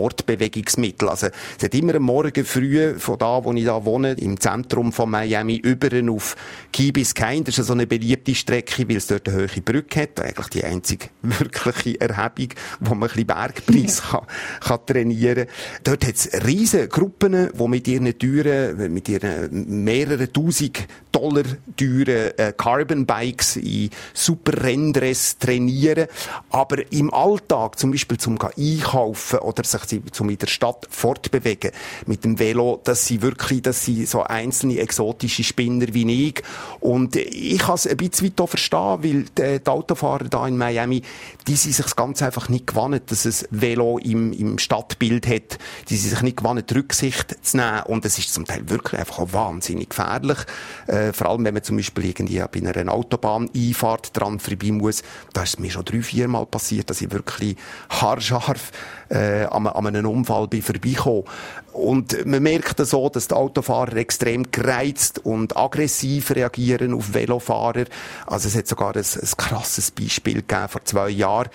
Fortbewegungsmittel. 0.61 1.09
Also 1.09 1.29
es 1.59 1.64
hat 1.64 1.75
immer 1.75 1.95
am 1.95 2.02
Morgen 2.02 2.45
früh 2.45 2.95
von 2.99 3.19
da, 3.19 3.45
wo 3.45 3.52
ich 3.52 3.64
da 3.64 3.85
wohne, 3.85 4.12
im 4.12 4.38
Zentrum 4.38 4.93
von 4.93 5.11
Miami, 5.11 5.57
über 5.57 5.88
auf 6.12 6.37
Key 6.73 6.93
Biscayne. 6.93 7.45
Das 7.45 7.59
ist 7.59 7.67
so 7.67 7.73
eine 7.73 7.87
beliebte 7.87 8.35
Strecke, 8.35 8.88
weil 8.88 8.97
es 8.97 9.07
dort 9.07 9.29
eine 9.29 9.38
hohe 9.38 9.61
Brücke 9.62 10.02
hat. 10.02 10.21
Eigentlich 10.21 10.49
die 10.49 10.64
einzige 10.64 11.07
wirkliche 11.23 12.00
Erhebung, 12.00 12.55
wo 12.81 12.95
man 12.95 13.09
ein 13.09 13.14
bisschen 13.14 13.26
Bergpreis 13.26 14.02
kann, 14.02 14.26
kann 14.61 14.87
trainieren 14.87 15.47
kann. 15.47 15.81
Dort 15.85 16.07
hat 16.07 16.14
es 16.14 16.47
riesige 16.47 16.88
Gruppen, 16.88 17.50
die 17.52 17.69
mit 17.69 17.88
ihren 17.88 18.19
Türen, 18.19 18.93
mit 18.93 19.09
ihren 19.09 19.85
mehreren 19.85 20.33
tausend 20.33 20.87
Dollar 21.12 21.45
teuren 21.76 22.38
äh, 22.38 22.52
Carbon 22.57 23.05
Bikes 23.05 23.57
in 23.57 23.90
super 24.14 24.62
Renndress 24.62 25.38
trainieren. 25.38 26.07
Aber 26.50 26.90
im 26.93 27.12
Alltag, 27.12 27.79
zum 27.79 27.90
Beispiel 27.90 28.19
zum 28.19 28.38
einkaufen 28.40 29.40
oder 29.40 29.64
sich 29.64 30.02
zum 30.12 30.31
in 30.31 30.38
der 30.38 30.49
Stadt 30.50 30.87
fortbewegen 30.90 31.73
mit 32.07 32.25
dem 32.25 32.38
Velo, 32.38 32.80
dass 32.85 33.07
sie 33.07 33.23
wirklich, 33.23 33.62
dass 33.62 33.85
sie 33.85 34.04
so 34.07 34.23
einzelne 34.23 34.78
exotische 34.78 35.45
Spinner 35.45 35.87
wie 35.92 36.28
ich. 36.28 36.42
Und 36.80 37.16
ich 37.16 37.59
kann 37.59 37.75
es 37.75 37.87
ein 37.87 37.97
bisschen 37.97 38.28
weiter 38.28 38.47
verstehen, 38.47 38.99
weil 39.02 39.25
die, 39.25 39.61
die 39.61 39.71
Autofahrer 39.71 40.25
da 40.25 40.47
in 40.47 40.57
Miami, 40.57 41.02
die 41.47 41.57
sind 41.57 41.75
sich 41.75 41.97
ganz 41.97 42.23
einfach 42.23 42.49
nicht 42.49 42.66
gewohnt, 42.66 43.11
dass 43.11 43.25
es 43.25 43.47
Velo 43.50 43.99
im, 43.99 44.33
im 44.33 44.59
Stadtbild 44.59 45.26
hat. 45.26 45.59
Die 45.88 45.97
sind 45.97 46.11
sich 46.11 46.23
nicht 46.23 46.38
gewohnt, 46.38 46.75
Rücksicht 46.75 47.37
zu 47.42 47.57
nehmen. 47.57 47.83
Und 47.85 48.04
es 48.04 48.19
ist 48.19 48.33
zum 48.33 48.45
Teil 48.45 48.69
wirklich 48.69 49.00
einfach 49.00 49.21
auch 49.21 49.33
wahnsinnig 49.33 49.90
gefährlich. 49.90 50.38
Äh, 50.87 51.12
vor 51.12 51.28
allem, 51.28 51.45
wenn 51.45 51.54
man 51.54 51.62
zum 51.62 51.76
Beispiel 51.76 52.07
irgendwie 52.07 52.38
bei 52.38 52.69
einer 52.69 52.92
Autobahn-Einfahrt 52.92 54.16
dran 54.16 54.40
vorbei 54.40 54.73
muss. 54.73 55.02
Da 55.33 55.42
ist 55.42 55.54
es 55.54 55.59
mir 55.59 55.71
schon 55.71 55.85
drei, 55.85 56.02
vier 56.02 56.28
Mal 56.28 56.47
passiert, 56.47 56.90
dass 56.90 57.00
ich 57.00 57.11
wirklich 57.11 57.57
haarscharf 57.88 58.73
äh, 59.11 59.45
an, 59.45 59.67
an 59.67 59.87
einem 59.87 60.07
Unfall 60.07 60.49
bin 60.49 60.62
vorbeigekommen. 60.62 61.25
Und 61.73 62.26
man 62.26 62.43
merkt 62.43 62.85
so, 62.85 63.09
dass 63.09 63.29
die 63.29 63.35
Autofahrer 63.35 63.97
extrem 63.97 64.50
gereizt 64.50 65.25
und 65.25 65.57
aggressiv 65.57 66.31
reagieren 66.31 66.95
auf 66.95 67.14
Velofahrer. 67.14 67.85
Also 68.26 68.49
es 68.49 68.57
hat 68.57 68.67
sogar 68.67 68.97
ein, 68.97 69.05
ein 69.05 69.37
krasses 69.37 69.90
Beispiel 69.90 70.43
gegeben 70.43 70.69
vor 70.69 70.85
zwei 70.85 71.11
Jahren 71.11 71.50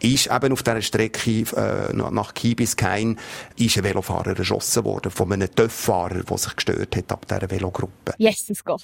ist 0.00 0.28
eben 0.28 0.52
auf 0.52 0.62
dieser 0.62 0.80
Strecke 0.80 1.42
äh, 1.56 1.92
nach 1.92 2.32
Biscayne 2.32 3.16
ist 3.56 3.76
ein 3.78 3.84
Velofahrer 3.84 4.38
erschossen 4.38 4.84
worden 4.84 5.10
von 5.10 5.32
einem 5.32 5.52
Töfffahrer, 5.52 6.22
der 6.22 6.38
sich 6.38 6.54
gestört 6.54 6.94
hat 6.94 7.10
ab 7.10 7.26
dieser 7.26 7.50
Velogruppe. 7.50 8.14
Jesus 8.16 8.64
Gott. 8.64 8.82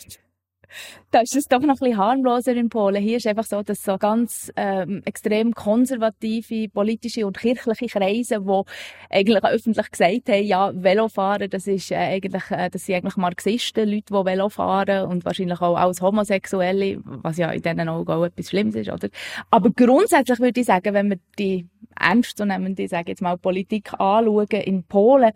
Da 1.11 1.21
ist 1.21 1.37
es 1.37 1.47
doch 1.47 1.61
noch 1.61 1.75
ein 1.75 1.79
bisschen 1.79 1.97
harmloser 1.97 2.55
in 2.55 2.69
Polen. 2.69 3.03
Hier 3.03 3.19
ist 3.19 3.27
einfach 3.27 3.45
so, 3.45 3.63
dass 3.63 3.83
so 3.83 3.99
ganz 3.99 4.53
ähm, 4.57 5.03
extrem 5.05 5.53
konservative 5.55 6.69
politische 6.69 7.27
und 7.27 7.39
kirchliche 7.39 7.87
Kreise, 7.87 8.41
die 8.41 8.63
eigentlich 9.11 9.45
öffentlich 9.45 9.91
gesagt 9.91 10.29
haben, 10.29 10.45
ja, 10.45 10.73
Velofahren, 10.75 11.51
das 11.51 11.67
ist 11.67 11.91
äh, 11.91 11.97
eigentlich, 11.97 12.51
äh, 12.51 12.71
das 12.71 12.87
sind 12.87 12.97
eigentlich 12.97 13.17
Marxisten, 13.17 13.89
Leute, 13.89 14.05
die 14.11 14.25
Velo 14.25 14.49
fahren 14.49 15.07
und 15.07 15.25
wahrscheinlich 15.25 15.61
auch 15.61 15.77
als 15.77 16.01
Homosexuelle, 16.01 17.01
was 17.05 17.39
ja 17.39 17.51
in 17.51 17.63
diesen 17.63 17.89
Augen 17.89 18.11
auch 18.11 18.25
etwas 18.25 18.49
Schlimmes 18.49 18.75
ist, 18.75 18.91
oder? 18.91 19.09
Aber 19.51 19.71
grundsätzlich 19.71 20.41
würde 20.41 20.61
ich 20.61 20.67
sagen, 20.67 20.95
wenn 20.95 21.11
wir 21.11 21.19
die 21.39 21.67
ernstzunehmende, 21.99 22.89
sage 22.89 23.13
jetzt 23.13 23.23
mal, 23.23 23.39
Politik 23.39 23.93
anschauen 23.95 24.47
in 24.51 24.85
Polen, 24.85 25.33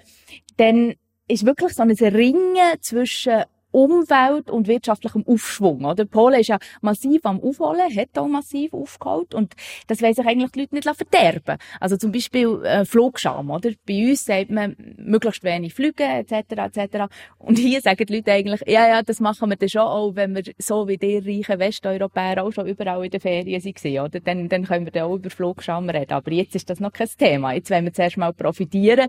dann 0.57 0.95
ist 1.29 1.47
wirklich 1.47 1.73
so 1.75 1.83
ein 1.83 1.91
Ringen 1.91 2.81
zwischen 2.81 3.45
Umwelt 3.71 4.51
und 4.51 4.67
wirtschaftlichem 4.67 5.25
Aufschwung. 5.27 5.85
Oder? 5.85 6.05
Polen 6.05 6.41
ist 6.41 6.49
ja 6.49 6.59
massiv 6.81 7.25
am 7.25 7.41
Aufholen, 7.41 7.95
hat 7.95 8.19
auch 8.19 8.29
massiv 8.29 8.73
aufgeholt 8.73 9.35
und 9.35 9.55
das 9.87 10.03
wollen 10.03 10.15
sich 10.15 10.27
eigentlich 10.27 10.51
die 10.53 10.61
Leute 10.61 10.75
nicht 10.75 10.89
verderben. 10.89 11.59
Also 11.81 11.97
zum 11.97 12.13
Beispiel 12.13 12.65
äh, 12.65 12.85
Flugscham. 12.85 13.51
Oder? 13.51 13.71
Bei 13.87 14.11
uns 14.11 14.25
sagt 14.25 14.51
man, 14.51 14.77
möglichst 14.97 15.45
wenig 15.45 15.75
fliegen 15.75 16.11
etc. 16.11 16.33
etc. 16.53 16.97
Und 17.39 17.59
hier 17.59 17.81
sagen 17.81 18.05
die 18.07 18.17
Leute 18.17 18.33
eigentlich, 18.33 18.63
ja, 18.67 18.89
ja, 18.89 19.03
das 19.03 19.21
machen 19.21 19.51
wir 19.51 19.57
dann 19.57 19.69
schon 19.69 19.83
auch, 19.83 20.15
wenn 20.15 20.35
wir 20.35 20.43
so 20.59 20.89
wie 20.89 20.97
die 20.97 21.19
reichen 21.19 21.59
Westeuropäer 21.59 22.43
auch 22.45 22.53
schon 22.53 22.67
überall 22.67 23.05
in 23.05 23.11
den 23.11 23.21
Ferien 23.21 23.63
waren. 23.63 24.07
Oder? 24.07 24.21
Dann, 24.21 24.49
dann 24.49 24.65
können 24.65 24.87
wir 24.87 24.93
dann 24.93 25.05
auch 25.05 25.17
über 25.17 25.31
Flugscham 25.31 25.89
reden. 25.91 26.13
Aber 26.13 26.33
jetzt 26.33 26.55
ist 26.55 26.71
das 26.71 26.81
noch 26.81 26.93
kein 26.93 27.09
Thema. 27.17 27.53
Jetzt 27.53 27.71
wollen 27.71 27.85
wir 27.85 27.93
zuerst 27.93 28.17
mal 28.17 28.33
profitieren 28.33 29.09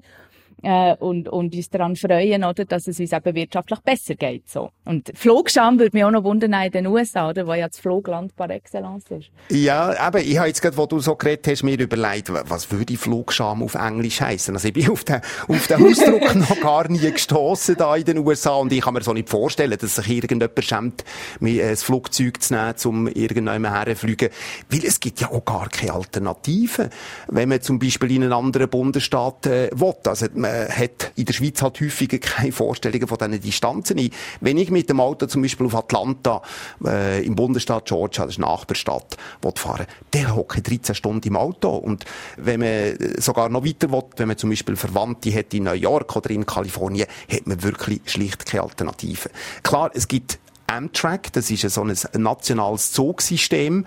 äh, 0.61 0.95
und, 0.95 1.29
und 1.29 1.55
uns 1.55 1.69
daran 1.69 1.95
freuen, 1.95 2.43
oder, 2.43 2.65
dass 2.65 2.87
es 2.87 2.99
uns 2.99 3.11
eben 3.11 3.35
wirtschaftlich 3.35 3.79
besser 3.79 4.15
geht. 4.15 4.49
So. 4.49 4.69
Und 4.85 5.11
Flugscham 5.15 5.79
würde 5.79 5.95
mich 5.95 6.03
auch 6.03 6.11
noch 6.11 6.23
wundern 6.23 6.53
in 6.53 6.71
den 6.71 6.87
USA, 6.87 7.29
oder, 7.29 7.47
wo 7.47 7.53
ja 7.53 7.67
das 7.67 7.79
Flugland 7.79 8.35
par 8.35 8.49
excellence 8.49 9.05
ist. 9.09 9.29
Ja, 9.49 10.07
eben, 10.07 10.27
ich 10.27 10.37
habe 10.37 10.47
jetzt 10.47 10.61
gerade, 10.61 10.77
wo 10.77 10.85
du 10.85 10.99
so 10.99 11.15
geredet 11.15 11.47
hast, 11.47 11.63
mir 11.63 11.79
überlegt, 11.79 12.31
was 12.31 12.71
würde 12.71 12.97
Flugscham 12.97 13.63
auf 13.63 13.75
Englisch 13.75 14.21
heißen? 14.21 14.53
Also 14.55 14.67
ich 14.67 14.73
bin 14.73 14.89
auf 14.89 15.03
den, 15.03 15.21
auf 15.47 15.67
den 15.67 15.85
Ausdruck 15.85 16.35
noch 16.35 16.59
gar 16.59 16.89
nie 16.89 17.11
gestoßen 17.11 17.75
da 17.75 17.95
in 17.95 18.05
den 18.05 18.17
USA 18.19 18.55
und 18.55 18.71
ich 18.71 18.81
kann 18.81 18.93
mir 18.93 19.01
so 19.01 19.13
nicht 19.13 19.29
vorstellen, 19.29 19.77
dass 19.79 19.95
sich 19.95 20.09
irgendjemand 20.09 20.63
schämt, 20.63 21.03
mir 21.39 21.67
ein 21.67 21.77
Flugzeug 21.77 22.41
zu 22.41 22.53
nehmen, 22.53 22.75
um 22.85 23.07
irgendjemand 23.07 23.75
herzufliegen. 23.75 24.29
Weil 24.69 24.85
es 24.85 24.99
gibt 24.99 25.21
ja 25.21 25.31
auch 25.31 25.45
gar 25.45 25.69
keine 25.69 25.93
Alternative. 25.93 26.89
Wenn 27.27 27.49
man 27.49 27.61
zum 27.61 27.79
Beispiel 27.79 28.11
in 28.11 28.23
einen 28.23 28.33
anderen 28.33 28.69
Bundesstaat 28.69 29.45
äh, 29.45 29.69
will. 29.73 29.93
Also, 30.05 30.27
man 30.33 30.48
hat 30.69 31.11
in 31.15 31.25
der 31.25 31.33
Schweiz 31.33 31.61
halt 31.61 31.79
häufiger 31.81 32.17
keine 32.17 32.51
Vorstellungen 32.51 33.07
von 33.07 33.17
diesen 33.17 33.41
Distanzen. 33.41 34.09
Wenn 34.41 34.57
ich 34.57 34.71
mit 34.71 34.89
dem 34.89 34.99
Auto 34.99 35.25
zum 35.25 35.41
Beispiel 35.41 35.65
auf 35.67 35.75
Atlanta 35.75 36.41
äh, 36.85 37.25
im 37.25 37.35
Bundesstaat 37.35 37.85
Georgia, 37.85 38.25
das 38.25 38.35
ist 38.35 38.43
eine 38.43 38.51
Nachbarstadt, 38.51 39.17
fahren 39.55 39.85
der 40.13 40.35
hocke 40.35 40.61
13 40.61 40.95
Stunden 40.95 41.27
im 41.27 41.35
Auto. 41.35 41.69
Und 41.75 42.05
wenn 42.37 42.59
man 42.59 42.97
sogar 43.17 43.49
noch 43.49 43.65
weiter 43.65 43.91
will, 43.91 44.03
wenn 44.17 44.27
man 44.27 44.37
zum 44.37 44.49
Beispiel 44.49 44.75
Verwandte 44.75 45.33
hat 45.33 45.53
in 45.53 45.63
New 45.63 45.73
York 45.73 46.15
oder 46.15 46.29
in 46.29 46.45
Kalifornien, 46.45 47.07
hat 47.31 47.47
man 47.47 47.61
wirklich 47.63 48.01
schlicht 48.05 48.45
keine 48.45 48.63
Alternative. 48.63 49.29
Klar, 49.63 49.91
es 49.93 50.07
gibt 50.07 50.39
Amtrak, 50.69 51.33
das 51.33 51.49
ist 51.49 51.67
so 51.69 51.81
ein 51.81 51.95
nationales 52.21 52.91
Zugsystem. 52.91 53.85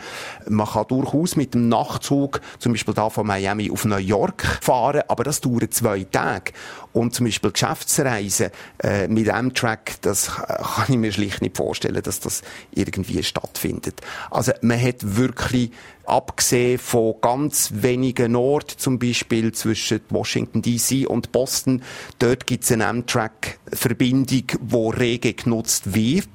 Man 0.48 0.66
kann 0.66 0.86
durchaus 0.88 1.36
mit 1.36 1.54
dem 1.54 1.68
Nachtzug, 1.68 2.40
zum 2.58 2.72
Beispiel 2.72 2.94
da 2.94 3.08
von 3.08 3.26
Miami 3.26 3.70
auf 3.70 3.84
New 3.84 3.96
York 3.96 4.58
fahren, 4.60 5.02
aber 5.06 5.24
das 5.24 5.40
dauert 5.40 5.72
zwei 5.72 6.04
Tage. 6.04 6.52
Und 6.92 7.14
zum 7.14 7.26
Beispiel 7.26 7.52
Geschäftsreisen 7.52 8.50
äh, 8.82 9.08
mit 9.08 9.30
Amtrak, 9.30 10.00
das 10.02 10.30
kann 10.30 10.86
ich 10.88 10.96
mir 10.96 11.12
schlicht 11.12 11.40
nicht 11.40 11.56
vorstellen, 11.56 12.02
dass 12.02 12.20
das 12.20 12.42
irgendwie 12.70 13.22
stattfindet. 13.22 14.00
Also 14.30 14.52
man 14.60 14.80
hat 14.80 14.96
wirklich 15.00 15.70
abgesehen 16.04 16.78
von 16.78 17.14
ganz 17.20 17.70
wenigen 17.74 18.36
Orten, 18.36 18.78
zum 18.78 18.98
Beispiel 18.98 19.52
zwischen 19.52 20.00
Washington 20.10 20.60
DC 20.62 21.08
und 21.08 21.32
Boston, 21.32 21.82
dort 22.18 22.46
gibt 22.46 22.64
es 22.64 22.72
eine 22.72 22.86
Amtrak-Verbindung, 22.88 24.46
die 24.60 24.76
rege 24.76 25.32
genutzt 25.34 25.94
wird. 25.94 26.28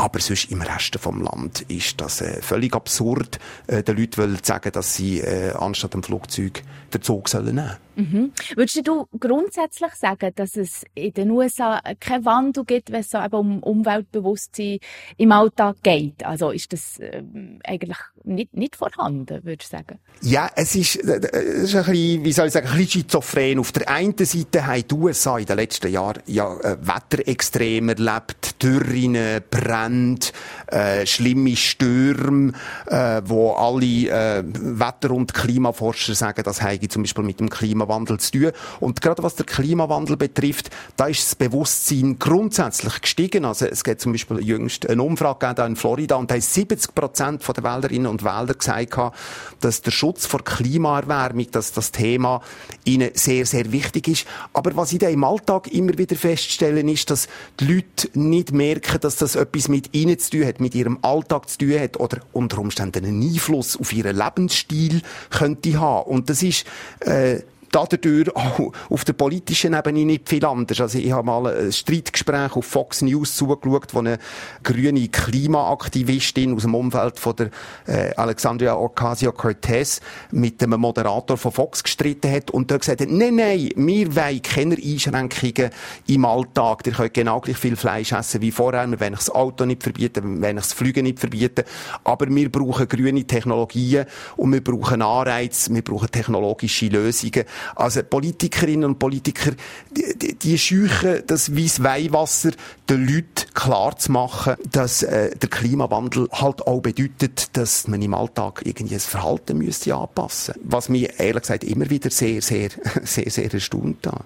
Aber 0.00 0.18
sonst 0.18 0.50
im 0.50 0.62
Rest 0.62 0.98
vom 0.98 1.20
Land 1.20 1.60
ist 1.68 2.00
das 2.00 2.22
äh, 2.22 2.40
völlig 2.40 2.74
absurd. 2.74 3.38
Äh, 3.66 3.82
den 3.82 3.98
Leuten 3.98 4.16
wollen 4.16 4.38
sagen, 4.42 4.72
dass 4.72 4.96
sie 4.96 5.20
äh, 5.20 5.52
anstatt 5.52 5.92
dem 5.92 6.02
Flugzeug 6.02 6.62
den 6.94 7.02
Zug 7.02 7.28
sollen 7.28 7.56
nehmen 7.56 7.76
mhm. 7.96 8.32
Würdest 8.56 8.88
du 8.88 9.06
grundsätzlich 9.18 9.92
sagen, 9.92 10.32
dass 10.36 10.56
es 10.56 10.86
in 10.94 11.12
den 11.12 11.30
USA 11.30 11.82
keinen 12.00 12.24
Wandel 12.24 12.64
gibt, 12.64 12.90
wenn 12.90 13.00
es 13.00 13.10
so 13.10 13.18
eben 13.18 13.34
um 13.34 13.62
Umweltbewusstsein 13.62 14.78
im 15.18 15.32
Alltag 15.32 15.76
geht? 15.82 16.24
Also 16.24 16.50
ist 16.50 16.72
das 16.72 16.98
äh, 16.98 17.22
eigentlich 17.64 17.98
nicht, 18.24 18.54
nicht 18.54 18.76
vorhanden, 18.76 19.44
würdest 19.44 19.72
du 19.72 19.76
sagen? 19.76 19.98
Ja, 20.22 20.50
es 20.54 20.74
ist, 20.74 20.96
äh, 20.96 21.20
es 21.32 21.74
ist 21.74 21.76
ein 21.76 21.84
bisschen, 21.84 22.24
wie 22.24 22.32
soll 22.32 22.46
ich 22.46 22.52
sagen, 22.52 22.68
ein 22.68 22.76
bisschen 22.76 23.02
schizophren. 23.02 23.58
Auf 23.58 23.72
der 23.72 23.88
einen 23.88 24.16
Seite 24.18 24.66
haben 24.66 24.84
die 24.86 24.94
USA 24.94 25.38
in 25.38 25.46
den 25.46 25.56
letzten 25.56 25.90
Jahren 25.90 26.22
ja 26.26 26.54
äh, 26.60 26.76
Wetterextreme 26.80 27.92
erlebt, 27.92 28.62
Dürren, 28.62 29.16
Brände, 29.50 30.26
äh, 30.66 31.06
schlimme 31.06 31.56
Stürme, 31.56 32.52
äh, 32.86 33.22
wo 33.24 33.52
alle 33.52 34.08
äh, 34.08 34.44
Wetter- 34.44 35.12
und 35.12 35.32
Klimaforscher 35.32 36.14
sagen, 36.14 36.42
das 36.44 36.62
habe 36.62 36.88
zum 36.88 37.02
Beispiel 37.02 37.24
mit 37.24 37.40
dem 37.40 37.48
Klimawandel 37.48 38.18
zu 38.18 38.32
tun. 38.32 38.52
Und 38.80 39.00
gerade 39.00 39.22
was 39.22 39.36
der 39.36 39.46
Klimawandel 39.46 40.16
betrifft, 40.16 40.70
da 40.96 41.06
ist 41.06 41.22
das 41.22 41.34
Bewusstsein 41.34 42.18
grundsätzlich 42.18 43.00
gestiegen. 43.00 43.44
Also 43.44 43.66
es 43.66 43.84
gibt 43.84 44.00
zum 44.00 44.12
Beispiel 44.12 44.40
jüngst 44.40 44.88
eine 44.88 45.02
Umfrage 45.02 45.54
in 45.62 45.76
Florida 45.76 46.16
und 46.16 46.30
da 46.30 46.34
haben 46.34 46.40
70 46.40 46.94
Prozent 46.94 47.42
der 47.48 47.64
Wählerinnen 47.64 48.09
und 48.10 48.24
Wähler 48.24 48.54
gesagt, 48.54 49.14
dass 49.60 49.82
der 49.82 49.90
Schutz 49.90 50.26
vor 50.26 50.44
Klimaerwärmung, 50.44 51.50
dass 51.50 51.72
das 51.72 51.92
Thema 51.92 52.42
ihnen 52.84 53.10
sehr, 53.14 53.46
sehr 53.46 53.72
wichtig 53.72 54.08
ist. 54.08 54.26
Aber 54.52 54.76
was 54.76 54.92
ich 54.92 54.98
da 54.98 55.08
im 55.08 55.24
Alltag 55.24 55.68
immer 55.68 55.96
wieder 55.96 56.16
feststelle, 56.16 56.80
ist, 56.90 57.10
dass 57.10 57.28
die 57.58 57.74
Leute 57.74 58.18
nicht 58.18 58.52
merken, 58.52 59.00
dass 59.00 59.16
das 59.16 59.36
etwas 59.36 59.68
mit 59.68 59.94
ihnen 59.94 60.18
zu 60.18 60.30
tun 60.30 60.46
hat, 60.46 60.60
mit 60.60 60.74
ihrem 60.74 60.98
Alltag 61.02 61.48
zu 61.48 61.58
tun 61.58 61.78
hat 61.78 61.98
oder 61.98 62.20
unter 62.32 62.58
Umständen 62.58 63.04
einen 63.04 63.22
Einfluss 63.22 63.78
auf 63.78 63.92
ihren 63.92 64.16
Lebensstil 64.16 65.02
könnte 65.30 65.78
haben. 65.78 66.10
Und 66.10 66.30
das 66.30 66.42
ist 66.42 66.66
äh, 67.00 67.40
dadurch 67.72 68.34
auch 68.34 68.72
auf 68.88 69.04
der 69.04 69.12
politischen 69.12 69.74
Ebene 69.74 70.04
nicht 70.04 70.28
viel 70.28 70.44
anders. 70.44 70.80
Also 70.80 70.98
ich 70.98 71.12
habe 71.12 71.26
mal 71.26 71.46
ein 71.46 71.72
Streitgespräch 71.72 72.56
auf 72.56 72.66
Fox 72.66 73.02
News 73.02 73.36
zugeschaut, 73.36 73.94
wo 73.94 74.00
eine 74.00 74.18
grüne 74.62 75.08
Klimaaktivistin 75.08 76.54
aus 76.54 76.62
dem 76.62 76.74
Umfeld 76.74 77.18
von 77.18 77.36
der 77.36 77.50
äh, 77.86 78.14
Alexandria 78.16 78.76
Ocasio-Cortez 78.76 80.00
mit 80.32 80.60
dem 80.60 80.70
Moderator 80.70 81.36
von 81.36 81.52
Fox 81.52 81.82
gestritten 81.82 82.30
hat 82.30 82.50
und 82.50 82.70
dort 82.70 82.80
gesagt 82.80 83.00
hat, 83.00 83.08
nein, 83.08 83.36
nein, 83.36 83.70
wir 83.76 84.16
wollen 84.16 84.42
keine 84.42 84.76
Einschränkungen 84.76 85.70
im 86.06 86.24
Alltag. 86.24 86.86
Ihr 86.86 86.92
könnt 86.92 87.14
genau 87.14 87.40
gleich 87.40 87.56
viel 87.56 87.76
Fleisch 87.76 88.12
essen 88.12 88.40
wie 88.40 88.50
vorher. 88.50 88.86
Wir 88.90 89.00
wollen 89.00 89.14
das 89.14 89.30
Auto 89.30 89.64
nicht 89.64 89.82
verbieten, 89.82 90.40
wir 90.40 90.42
wollen 90.48 90.56
das 90.56 90.72
Flügen 90.72 91.04
nicht 91.04 91.20
verbieten. 91.20 91.64
Aber 92.04 92.28
wir 92.28 92.50
brauchen 92.50 92.88
grüne 92.88 93.24
Technologien 93.24 94.06
und 94.36 94.52
wir 94.52 94.62
brauchen 94.62 95.02
Anreize, 95.02 95.72
wir 95.74 95.82
brauchen 95.82 96.10
technologische 96.10 96.86
Lösungen. 96.86 97.44
Also 97.74 98.02
Politikerinnen 98.02 98.84
und 98.84 98.98
Politiker, 98.98 99.52
die, 99.90 100.18
die, 100.18 100.34
die 100.34 100.58
scheuchen 100.58 101.22
das 101.26 101.56
weiss 101.56 101.82
Weihwasser 101.82 102.50
den 102.88 103.06
Leuten 103.06 103.54
klar 103.54 103.96
zu 103.96 104.12
machen, 104.12 104.54
dass 104.70 105.02
äh, 105.02 105.36
der 105.36 105.48
Klimawandel 105.48 106.28
halt 106.32 106.66
auch 106.66 106.80
bedeutet, 106.80 107.56
dass 107.56 107.88
man 107.88 108.02
im 108.02 108.14
Alltag 108.14 108.62
irgendwie 108.64 108.94
das 108.94 109.06
Verhalten 109.06 109.58
müsste 109.58 109.94
anpassen. 109.94 110.54
Was 110.62 110.88
mich 110.88 111.08
ehrlich 111.18 111.42
gesagt 111.42 111.64
immer 111.64 111.88
wieder 111.90 112.10
sehr, 112.10 112.42
sehr, 112.42 112.70
sehr, 113.04 113.30
sehr 113.30 113.52
erstaunt 113.52 114.06
hat. 114.06 114.24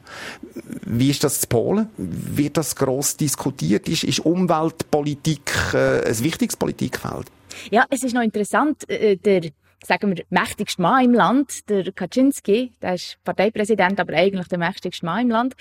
Wie 0.85 1.11
ist 1.11 1.25
das 1.25 1.41
zu 1.41 1.47
Polen? 1.49 1.89
Wird 1.97 2.57
das 2.57 2.77
gross 2.77 3.17
diskutiert? 3.17 3.89
Ist, 3.89 4.05
ist 4.05 4.21
Umweltpolitik 4.21 5.53
äh, 5.75 6.09
ein 6.09 6.19
wichtiges 6.21 6.57
Politikfeld? 6.57 7.27
Ja, 7.71 7.85
es 7.91 8.03
ist 8.03 8.15
noch 8.15 8.23
interessant, 8.23 8.89
äh, 8.89 9.17
der 9.17 9.51
sagen 9.87 10.17
wir, 10.17 10.25
mächtigste 10.31 10.83
Mann 10.83 11.05
im 11.05 11.15
Land, 11.15 11.69
der 11.69 11.93
Kaczynski, 11.93 12.73
der 12.81 12.95
ist 12.95 13.19
Parteipräsident, 13.25 14.01
aber 14.01 14.15
eigentlich 14.15 14.49
der 14.49 14.59
mächtigste 14.59 15.05
Mann 15.07 15.23
im 15.23 15.31
Land, 15.31 15.55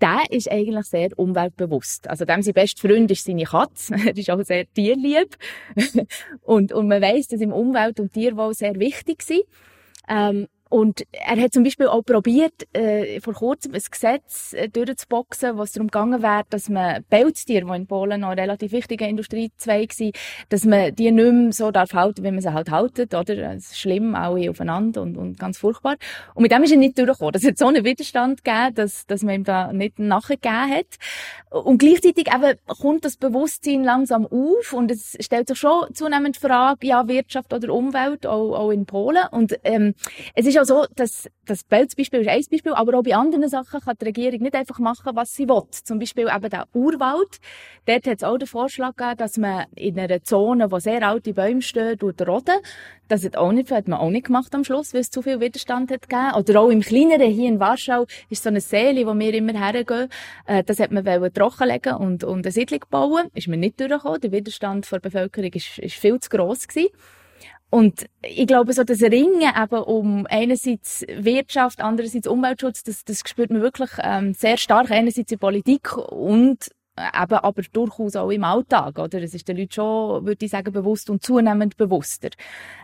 der 0.00 0.24
ist 0.30 0.50
eigentlich 0.50 0.86
sehr 0.86 1.08
umweltbewusst. 1.16 2.08
Also 2.08 2.24
dem 2.24 2.42
sein 2.42 2.54
bester 2.54 2.88
Freund 2.88 3.10
ist 3.10 3.24
seine 3.24 3.44
Katze. 3.44 3.94
er 4.06 4.16
ist 4.16 4.30
auch 4.30 4.42
sehr 4.42 4.66
tierlieb. 4.72 5.36
und, 6.42 6.72
und 6.72 6.88
man 6.88 7.00
weiß, 7.00 7.28
dass 7.28 7.40
im 7.40 7.52
Umwelt- 7.52 8.00
und 8.00 8.12
Tierwohl 8.12 8.54
sehr 8.54 8.74
wichtig 8.78 9.22
sind. 9.22 9.42
Ähm, 10.08 10.48
und 10.68 11.04
er 11.12 11.40
hat 11.40 11.52
zum 11.52 11.62
Beispiel 11.62 11.86
auch 11.86 12.02
probiert, 12.02 12.66
äh, 12.72 13.20
vor 13.20 13.34
kurzem 13.34 13.74
ein 13.74 13.82
Gesetz 13.88 14.52
äh, 14.52 14.68
durchzuboxen, 14.68 15.56
wo 15.56 15.62
es 15.62 15.72
darum 15.72 15.86
gegangen 15.86 16.22
wäre, 16.22 16.42
dass 16.50 16.68
man 16.68 17.04
Pelztiere, 17.04 17.64
die 17.64 17.76
in 17.76 17.86
Polen 17.86 18.22
noch 18.22 18.30
ein 18.30 18.38
relativ 18.38 18.72
wichtiger 18.72 19.06
Industriezweig 19.06 19.98
waren, 19.98 20.12
dass 20.48 20.64
man 20.64 20.94
die 20.94 21.12
nicht 21.12 21.32
mehr 21.32 21.52
so 21.52 21.70
darf 21.70 21.92
halten, 21.92 22.24
wie 22.24 22.32
man 22.32 22.40
sie 22.40 22.52
halt 22.52 22.70
haltet, 22.70 23.14
oder? 23.14 23.54
Es 23.54 23.70
ist 23.70 23.78
schlimm, 23.78 24.16
alle 24.16 24.50
aufeinander 24.50 25.02
und, 25.02 25.16
und 25.16 25.38
ganz 25.38 25.58
furchtbar. 25.58 25.96
Und 26.34 26.42
mit 26.42 26.50
dem 26.50 26.64
ist 26.64 26.72
er 26.72 26.78
nicht 26.78 26.98
durchgekommen. 26.98 27.32
Das 27.32 27.44
hat 27.44 27.58
so 27.58 27.68
einen 27.68 27.84
Widerstand 27.84 28.42
gegeben, 28.42 28.74
dass, 28.74 29.06
dass 29.06 29.22
man 29.22 29.36
ihm 29.36 29.44
da 29.44 29.72
nicht 29.72 30.00
nachgegeben 30.00 30.70
hat. 30.70 30.96
Und 31.50 31.78
gleichzeitig 31.78 32.26
eben 32.26 32.58
kommt 32.66 33.04
das 33.04 33.16
Bewusstsein 33.16 33.84
langsam 33.84 34.26
auf 34.26 34.72
und 34.72 34.90
es 34.90 35.16
stellt 35.20 35.48
sich 35.48 35.58
schon 35.58 35.94
zunehmend 35.94 36.36
die 36.36 36.40
Frage, 36.40 36.86
ja, 36.86 37.06
Wirtschaft 37.06 37.52
oder 37.54 37.72
Umwelt, 37.72 38.26
auch, 38.26 38.54
auch 38.54 38.70
in 38.70 38.84
Polen. 38.84 39.24
Und 39.30 39.58
ähm, 39.62 39.94
es 40.34 40.46
ist 40.46 40.55
ist 40.56 40.70
auch 40.70 40.82
so, 40.82 40.86
dass 40.94 41.28
das 41.44 41.64
Belzbeispiel 41.64 42.20
ist 42.20 42.28
ein 42.28 42.42
Beispiel, 42.50 42.72
aber 42.72 42.98
auch 42.98 43.02
bei 43.02 43.14
anderen 43.14 43.48
Sachen 43.48 43.80
kann 43.80 43.96
die 44.00 44.06
Regierung 44.06 44.40
nicht 44.40 44.54
einfach 44.54 44.78
machen, 44.78 45.12
was 45.14 45.34
sie 45.34 45.48
will. 45.48 45.62
Zum 45.70 45.98
Beispiel 45.98 46.28
eben 46.34 46.50
der 46.50 46.66
Urwald. 46.72 47.38
Dort 47.84 48.06
hat 48.06 48.16
es 48.18 48.24
auch 48.24 48.38
den 48.38 48.48
Vorschlag 48.48 48.96
gegeben, 48.96 49.16
dass 49.18 49.36
man 49.36 49.66
in 49.74 49.98
einer 49.98 50.22
Zone, 50.22 50.70
wo 50.70 50.78
sehr 50.78 51.06
alte 51.06 51.34
Bäume 51.34 51.62
stehen, 51.62 51.98
roden. 52.00 52.56
Das 53.08 53.24
hat, 53.24 53.36
auch 53.36 53.52
nicht, 53.52 53.70
hat 53.70 53.86
man 53.86 54.00
auch 54.00 54.10
nicht 54.10 54.26
gemacht 54.26 54.54
am 54.54 54.64
Schluss, 54.64 54.92
weil 54.92 55.02
es 55.02 55.10
zu 55.10 55.22
viel 55.22 55.40
Widerstand 55.40 55.90
hat 55.92 56.08
gegeben. 56.08 56.34
Oder 56.34 56.60
auch 56.60 56.70
im 56.70 56.80
Kleineren, 56.80 57.30
hier 57.30 57.48
in 57.48 57.60
Warschau, 57.60 58.06
ist 58.30 58.42
so 58.42 58.48
eine 58.48 58.60
Seele, 58.60 59.06
wo 59.06 59.16
wir 59.16 59.34
immer 59.34 59.52
hergehen. 59.52 60.08
Äh, 60.46 60.64
das 60.64 60.80
hat 60.80 60.90
man 60.90 61.04
trockenlegen 61.32 61.94
und, 61.94 62.24
und 62.24 62.44
eine 62.44 62.52
Siedlung 62.52 62.80
bauen. 62.90 63.28
Ist 63.34 63.48
man 63.48 63.60
nicht 63.60 63.78
durchgekommen. 63.78 64.20
Der 64.20 64.32
Widerstand 64.32 64.90
der 64.90 64.98
Bevölkerung 64.98 65.52
ist, 65.52 65.78
ist 65.78 65.94
viel 65.94 66.18
zu 66.18 66.30
gross 66.30 66.66
gewesen. 66.66 66.90
Und 67.68 68.06
ich 68.22 68.46
glaube, 68.46 68.72
so 68.72 68.84
das 68.84 69.02
Ringen 69.02 69.42
eben 69.42 69.82
um 69.82 70.26
einerseits 70.30 71.04
Wirtschaft, 71.08 71.80
andererseits 71.80 72.26
Umweltschutz, 72.26 72.84
das, 72.84 73.04
das 73.04 73.22
spürt 73.26 73.50
man 73.50 73.60
wirklich 73.60 73.90
ähm, 74.02 74.34
sehr 74.34 74.56
stark, 74.56 74.90
einerseits 74.90 75.32
in 75.32 75.38
Politik 75.38 75.96
und 75.96 76.70
eben 76.98 77.34
aber 77.34 77.62
durchaus 77.72 78.16
auch 78.16 78.30
im 78.30 78.44
Alltag, 78.44 78.98
oder? 78.98 79.22
Es 79.22 79.34
ist 79.34 79.46
den 79.48 79.58
Leuten 79.58 79.72
schon, 79.72 80.26
würde 80.26 80.44
ich 80.44 80.50
sagen, 80.50 80.72
bewusst 80.72 81.10
und 81.10 81.22
zunehmend 81.22 81.76
bewusster. 81.76 82.30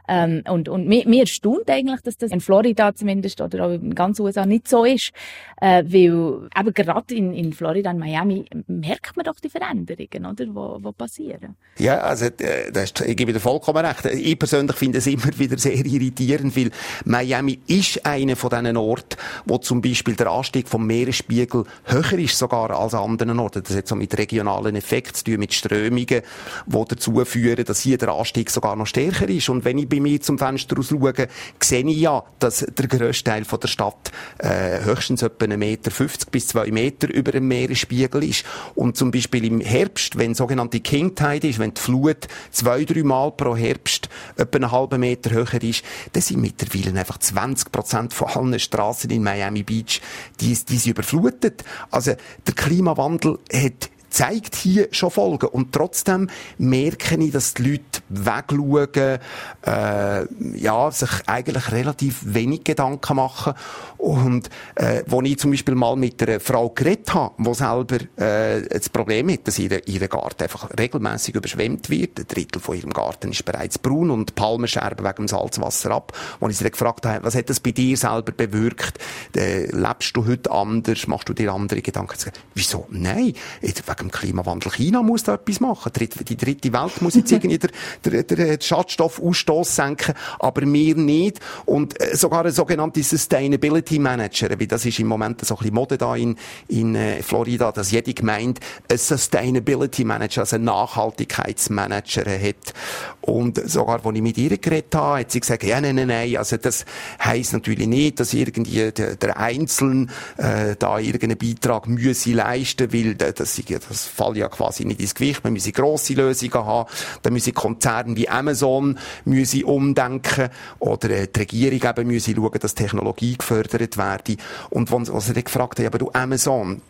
Ähm, 0.08 0.42
und, 0.48 0.68
und 0.68 0.88
mir, 0.88 1.08
mir 1.08 1.20
erstaunt 1.20 1.70
eigentlich, 1.70 2.00
dass 2.02 2.16
das 2.16 2.32
in 2.32 2.40
Florida 2.40 2.94
zumindest 2.94 3.40
oder 3.40 3.66
auch 3.66 3.70
in 3.70 3.94
ganz 3.94 4.18
USA 4.20 4.44
nicht 4.44 4.68
so 4.68 4.84
ist, 4.84 5.12
äh, 5.60 5.84
weil 5.86 6.48
eben 6.58 6.74
gerade 6.74 7.14
in, 7.14 7.32
in 7.32 7.52
Florida 7.52 7.90
und 7.90 7.98
Miami 7.98 8.44
merkt 8.66 9.16
man 9.16 9.24
doch 9.24 9.38
die 9.40 9.48
Veränderungen, 9.48 10.26
oder, 10.26 10.46
wo, 10.54 10.78
wo 10.82 10.92
passieren. 10.92 11.56
Ja, 11.78 11.98
also, 12.00 12.26
äh, 12.26 12.72
das 12.72 12.92
ich 13.06 13.16
gebe 13.16 13.32
dir 13.32 13.40
vollkommen 13.40 13.84
recht. 13.84 14.04
Ich 14.06 14.38
persönlich 14.38 14.76
finde 14.76 14.98
es 14.98 15.06
immer 15.12 15.38
wieder 15.38 15.56
sehr 15.56 15.74
irritierend, 15.74 16.56
weil 16.56 16.70
Miami 17.04 17.60
ist 17.66 18.04
einer 18.04 18.36
von 18.36 18.50
diesen 18.50 18.76
Orten, 18.76 19.16
wo 19.46 19.58
zum 19.58 19.80
Beispiel 19.80 20.16
der 20.16 20.30
Anstieg 20.30 20.68
vom 20.68 20.86
Meeresspiegel 20.86 21.64
höher 21.84 22.18
ist 22.18 22.36
sogar 22.36 22.70
als 22.70 22.94
an 22.94 23.12
anderen 23.12 23.38
Orten. 23.38 23.62
Das 23.62 23.76
hat 23.76 23.86
so 23.86 24.01
mit 24.02 24.18
regionalen 24.18 24.74
Effekten 24.74 25.14
zu 25.14 25.24
tun, 25.24 25.38
mit 25.38 25.54
Strömungen, 25.54 26.22
die 26.66 26.84
dazu 26.88 27.24
führen, 27.24 27.64
dass 27.64 27.80
hier 27.80 27.98
der 27.98 28.08
Anstieg 28.10 28.50
sogar 28.50 28.74
noch 28.74 28.86
stärker 28.86 29.28
ist. 29.28 29.48
Und 29.48 29.64
wenn 29.64 29.78
ich 29.78 29.88
bei 29.88 30.00
mir 30.00 30.20
zum 30.20 30.38
Fenster 30.38 30.76
aus 30.76 30.88
schaue, 30.88 31.28
sehe 31.62 31.86
ich 31.86 31.98
ja, 31.98 32.24
dass 32.40 32.66
der 32.66 32.88
grösste 32.88 33.30
Teil 33.30 33.44
der 33.44 33.68
Stadt 33.68 34.10
äh, 34.38 34.80
höchstens 34.84 35.22
etwa 35.22 35.44
1,50 35.44 35.56
Meter 35.56 35.90
bis 36.30 36.48
2 36.48 36.70
Meter 36.72 37.12
über 37.12 37.30
dem 37.30 37.46
Meeresspiegel 37.46 38.24
ist. 38.24 38.44
Und 38.74 38.96
zum 38.96 39.12
Beispiel 39.12 39.44
im 39.44 39.60
Herbst, 39.60 40.18
wenn 40.18 40.34
sogenannte 40.34 40.80
King 40.80 41.14
Tide 41.14 41.48
ist, 41.48 41.58
wenn 41.58 41.74
die 41.74 41.80
Flut 41.80 42.26
zwei, 42.50 42.84
drei 42.84 43.02
Mal 43.04 43.30
pro 43.30 43.56
Herbst 43.56 44.08
etwa 44.36 44.56
einen 44.56 44.72
halben 44.72 45.00
Meter 45.00 45.30
höher 45.30 45.62
ist, 45.62 45.84
dann 46.12 46.22
sind 46.22 46.40
mittlerweile 46.40 46.98
einfach 46.98 47.18
20 47.18 47.70
Prozent 47.70 48.14
von 48.14 48.28
allen 48.28 48.58
Straßen 48.58 49.10
in 49.10 49.22
Miami 49.22 49.62
Beach, 49.62 50.00
die, 50.40 50.54
die 50.54 50.78
sind 50.78 50.90
überflutet. 50.90 51.64
Also 51.90 52.14
der 52.46 52.54
Klimawandel 52.54 53.38
hat 53.52 53.90
zeigt 54.12 54.54
hier 54.54 54.88
schon 54.90 55.10
Folgen. 55.10 55.46
Und 55.46 55.72
trotzdem 55.72 56.28
merke 56.58 57.16
ich, 57.16 57.32
dass 57.32 57.54
die 57.54 57.72
Leute 57.72 58.02
wegschauen, 58.10 59.18
äh, 59.66 60.58
ja, 60.58 60.90
sich 60.90 61.10
eigentlich 61.26 61.72
relativ 61.72 62.20
wenig 62.22 62.64
Gedanken 62.64 63.16
machen. 63.16 63.54
Und 63.96 64.50
äh, 64.74 65.02
wo 65.06 65.22
ich 65.22 65.38
zum 65.38 65.50
Beispiel 65.50 65.74
mal 65.74 65.96
mit 65.96 66.22
einer 66.22 66.40
Frau 66.40 66.68
geredet 66.68 67.14
habe, 67.14 67.34
die 67.38 67.54
selber 67.54 67.98
äh, 68.16 68.62
das 68.68 68.88
Problem 68.88 69.30
hat, 69.30 69.48
dass 69.48 69.58
ihr, 69.58 69.86
ihr 69.88 70.08
Garten 70.08 70.42
einfach 70.42 70.68
regelmäßig 70.78 71.34
überschwemmt 71.34 71.88
wird. 71.88 72.18
Ein 72.18 72.26
Drittel 72.28 72.60
von 72.60 72.76
ihrem 72.76 72.92
Garten 72.92 73.30
ist 73.30 73.44
bereits 73.44 73.78
braun 73.78 74.10
und 74.10 74.34
Palmen 74.34 74.68
scherben 74.68 75.06
wegen 75.06 75.16
dem 75.16 75.28
Salzwasser 75.28 75.90
ab. 75.90 76.12
Und 76.40 76.50
ich 76.50 76.58
sie 76.58 76.64
dann 76.64 76.72
gefragt 76.72 77.06
habe, 77.06 77.24
was 77.24 77.34
hat 77.34 77.48
das 77.48 77.60
bei 77.60 77.70
dir 77.70 77.96
selber 77.96 78.32
bewirkt? 78.32 78.98
Äh, 79.34 79.66
lebst 79.74 80.14
du 80.16 80.26
heute 80.26 80.50
anders? 80.50 81.06
Machst 81.06 81.28
du 81.28 81.32
dir 81.32 81.52
andere 81.52 81.80
Gedanken? 81.80 82.32
Wieso? 82.54 82.86
Nein, 82.90 83.34
wegen 83.62 84.01
dem 84.02 84.10
Klimawandel. 84.10 84.72
China 84.72 85.02
muss 85.02 85.22
da 85.22 85.34
etwas 85.34 85.60
machen. 85.60 85.92
Die 85.98 86.36
dritte 86.36 86.72
Welt 86.72 87.02
muss 87.02 87.14
jetzt 87.14 87.32
irgendwie 87.32 87.58
den, 87.58 88.26
den 88.26 88.60
Schadstoffausstoß 88.60 89.74
senken, 89.74 90.14
aber 90.38 90.62
wir 90.62 90.96
nicht. 90.96 91.40
Und 91.64 92.00
äh, 92.00 92.16
sogar 92.16 92.44
ein 92.44 92.52
sogenannter 92.52 93.02
Sustainability 93.02 93.98
Manager, 93.98 94.48
wie 94.58 94.66
das 94.66 94.84
ist 94.84 94.98
im 94.98 95.06
Moment 95.06 95.44
so 95.44 95.54
ein 95.54 95.58
bisschen 95.58 95.74
Mode 95.74 95.98
da 95.98 96.16
in, 96.16 96.36
in 96.68 96.94
äh, 96.94 97.22
Florida, 97.22 97.72
dass 97.72 97.90
jede 97.90 98.14
Gemeinde 98.14 98.60
ein 98.90 98.98
Sustainability 98.98 100.04
Manager, 100.04 100.42
also 100.42 100.56
einen 100.56 100.66
Nachhaltigkeitsmanager 100.66 102.24
hat. 102.30 102.74
Und 103.20 103.70
sogar, 103.70 104.04
als 104.04 104.16
ich 104.16 104.22
mit 104.22 104.38
ihr 104.38 104.58
geredet 104.58 104.94
habe, 104.94 105.20
hat 105.20 105.30
sie 105.30 105.40
gesagt, 105.40 105.62
ja, 105.62 105.80
nein, 105.80 105.96
nein, 105.96 106.08
nein, 106.08 106.36
also 106.36 106.56
das 106.56 106.84
heisst 107.22 107.52
natürlich 107.52 107.86
nicht, 107.86 108.20
dass 108.20 108.34
irgendwie 108.34 108.90
der, 108.90 109.16
der 109.16 109.36
Einzelne 109.36 110.08
äh, 110.36 110.76
da 110.78 110.98
irgendeinen 110.98 111.38
Beitrag 111.38 111.86
müsse 111.88 112.32
leisten, 112.32 112.92
weil 112.92 113.14
das, 113.14 113.34
das 113.34 113.54
fällt 114.00 114.36
ja 114.36 114.48
quasi 114.48 114.84
nicht 114.84 115.00
ins 115.00 115.14
Gewicht. 115.14 115.44
Man 115.44 115.52
müsse 115.52 115.72
grosse 115.72 116.14
Lösungen 116.14 116.54
haben. 116.54 116.90
Da 117.22 117.30
müssen 117.30 117.54
Konzerne 117.54 118.16
wie 118.16 118.28
Amazon 118.28 118.98
müsse 119.24 119.64
umdenken 119.64 120.50
oder 120.78 121.10
äh, 121.10 121.28
die 121.28 121.40
Regierung 121.40 121.90
eben 121.90 122.08
müsse 122.08 122.34
schauen, 122.34 122.58
dass 122.60 122.74
Technologie 122.74 123.36
gefördert 123.36 123.96
werde. 123.96 124.36
Und 124.70 124.90
wenn, 124.90 125.08
als 125.08 125.28
er 125.28 125.42
gefragt 125.42 125.78
hat, 125.78 125.86
aber 125.86 125.98
du 125.98 126.10
Amazon, 126.12 126.82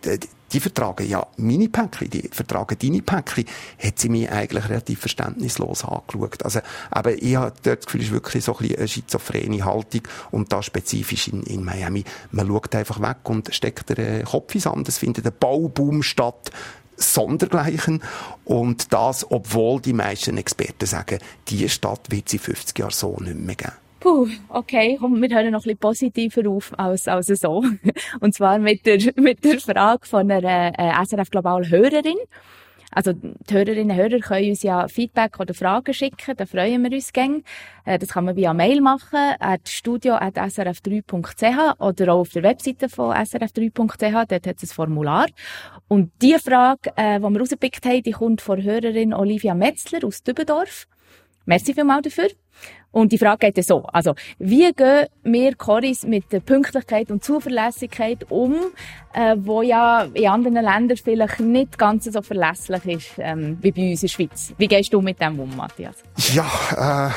die, 0.53 0.61
vertragen 0.61 1.09
ja 1.09 1.27
meine 1.37 1.69
Päckchen, 1.69 2.11
die 2.11 2.29
vertragen 2.31 2.77
deine 2.81 3.03
Päckchen, 3.03 3.45
hat 3.83 3.99
sie 3.99 4.09
mich 4.09 4.31
eigentlich 4.31 4.69
relativ 4.69 5.01
verständnislos 5.01 5.85
angeschaut. 5.85 6.45
Also, 6.45 6.61
aber 6.91 7.21
ich 7.21 7.37
habe 7.37 7.55
dort 7.63 7.79
das 7.79 7.87
Gefühl, 7.87 8.01
es 8.01 8.07
ist 8.09 8.13
wirklich 8.13 8.45
so 8.45 8.53
ein 8.53 8.59
bisschen 8.59 8.79
eine 8.79 8.89
schizophrene 8.89 9.65
Haltung 9.65 10.03
und 10.31 10.53
da 10.53 10.63
spezifisch 10.63 11.29
in, 11.29 11.43
in 11.45 11.65
Miami. 11.65 12.05
Man 12.31 12.47
schaut 12.47 12.75
einfach 12.75 13.01
weg 13.01 13.19
und 13.25 13.55
steckt 13.55 13.97
den 13.97 14.25
Kopf 14.25 14.55
ins 14.55 14.65
Sand. 14.65 14.89
Es 14.89 14.99
findet 14.99 15.27
ein 15.27 15.33
Bauboom 15.39 16.03
statt, 16.03 16.51
sondergleichen. 16.97 18.03
Und 18.45 18.93
das, 18.93 19.31
obwohl 19.31 19.81
die 19.81 19.93
meisten 19.93 20.37
Experten 20.37 20.87
sagen, 20.87 21.19
diese 21.49 21.69
Stadt 21.69 22.11
wird 22.11 22.29
sie 22.29 22.39
50 22.39 22.79
Jahre 22.79 22.93
so 22.93 23.17
nicht 23.21 23.39
mehr 23.39 23.57
geben. 23.57 23.82
Puh, 24.03 24.29
okay, 24.49 24.97
komm, 24.99 25.23
wir 25.23 25.29
hören 25.29 25.53
noch 25.53 25.61
ein 25.61 25.63
bisschen 25.63 25.79
positiver 25.79 26.51
auf 26.51 26.77
als, 26.77 27.07
als 27.07 27.29
so. 27.29 27.63
Und 28.21 28.35
zwar 28.35 28.59
mit 28.59 28.85
der, 28.85 28.99
mit 29.15 29.45
der 29.45 29.61
Frage 29.61 30.09
von 30.09 30.29
einer 30.29 30.73
äh, 30.77 31.07
SRF 31.07 31.31
Global 31.31 31.71
Hörerin. 31.71 32.17
Also 32.91 33.13
die 33.13 33.55
Hörerinnen 33.55 33.93
und 33.93 33.97
Hörer 33.97 34.19
können 34.19 34.51
uns 34.51 34.65
ja 34.65 34.89
Feedback 34.89 35.39
oder 35.39 35.55
Fragen 35.55 35.95
schicken, 35.95 36.35
da 36.37 36.47
freuen 36.47 36.83
wir 36.83 36.91
uns 36.91 37.13
gern. 37.13 37.45
Äh, 37.85 38.01
das 38.01 38.09
kann 38.09 38.25
man 38.25 38.35
via 38.35 38.53
Mail 38.53 38.81
machen, 38.81 39.37
at 39.39 39.69
studio.srf3.ch 39.69 41.81
oder 41.81 42.13
auch 42.13 42.19
auf 42.19 42.31
der 42.31 42.43
Webseite 42.43 42.89
von 42.89 43.15
srf3.ch, 43.15 44.29
dort 44.29 44.33
hat 44.33 44.57
es 44.57 44.65
ein 44.65 44.75
Formular. 44.75 45.29
Und 45.87 46.11
die 46.21 46.35
Frage, 46.35 46.91
äh, 46.97 47.21
die 47.21 47.29
wir 47.29 47.41
rausgepickt 47.41 47.87
haben, 47.87 48.03
die 48.03 48.11
kommt 48.11 48.43
von 48.43 48.61
Hörerin 48.61 49.15
Olivia 49.15 49.55
Metzler 49.55 50.05
aus 50.05 50.25
Dübendorf. 50.25 50.89
Merci 51.47 51.73
vielmals 51.73 52.03
dafür. 52.03 52.31
Und 52.93 53.11
die 53.11 53.19
Frage 53.19 53.51
geht 53.51 53.65
so, 53.65 53.85
also, 53.85 54.15
wie 54.39 54.71
gehen 54.73 55.07
wir 55.25 55.55
Choris 55.57 56.05
mit 56.05 56.31
der 56.31 56.41
Pünktlichkeit 56.41 57.11
und 57.11 57.25
Zuverlässigkeit 57.25 58.27
um, 58.31 58.55
äh, 59.15 59.35
wo 59.39 59.63
ja 59.63 60.07
in 60.15 60.29
anderen 60.29 60.55
Ländern 60.55 60.97
vielleicht 60.97 61.41
nicht 61.41 61.79
ganz 61.79 62.05
so 62.05 62.23
verlässlich 62.23 62.85
ist, 62.87 63.11
ähm, 63.19 63.59
wie 63.61 63.73
bei 63.73 63.91
uns 63.91 64.03
in 64.03 64.07
der 64.07 64.13
Schweiz. 64.13 64.53
Wie 64.59 64.69
gehst 64.69 64.93
du 64.93 65.01
mit 65.01 65.21
dem 65.21 65.41
um, 65.41 65.57
Matthias? 65.57 65.97
Ja, 66.35 67.11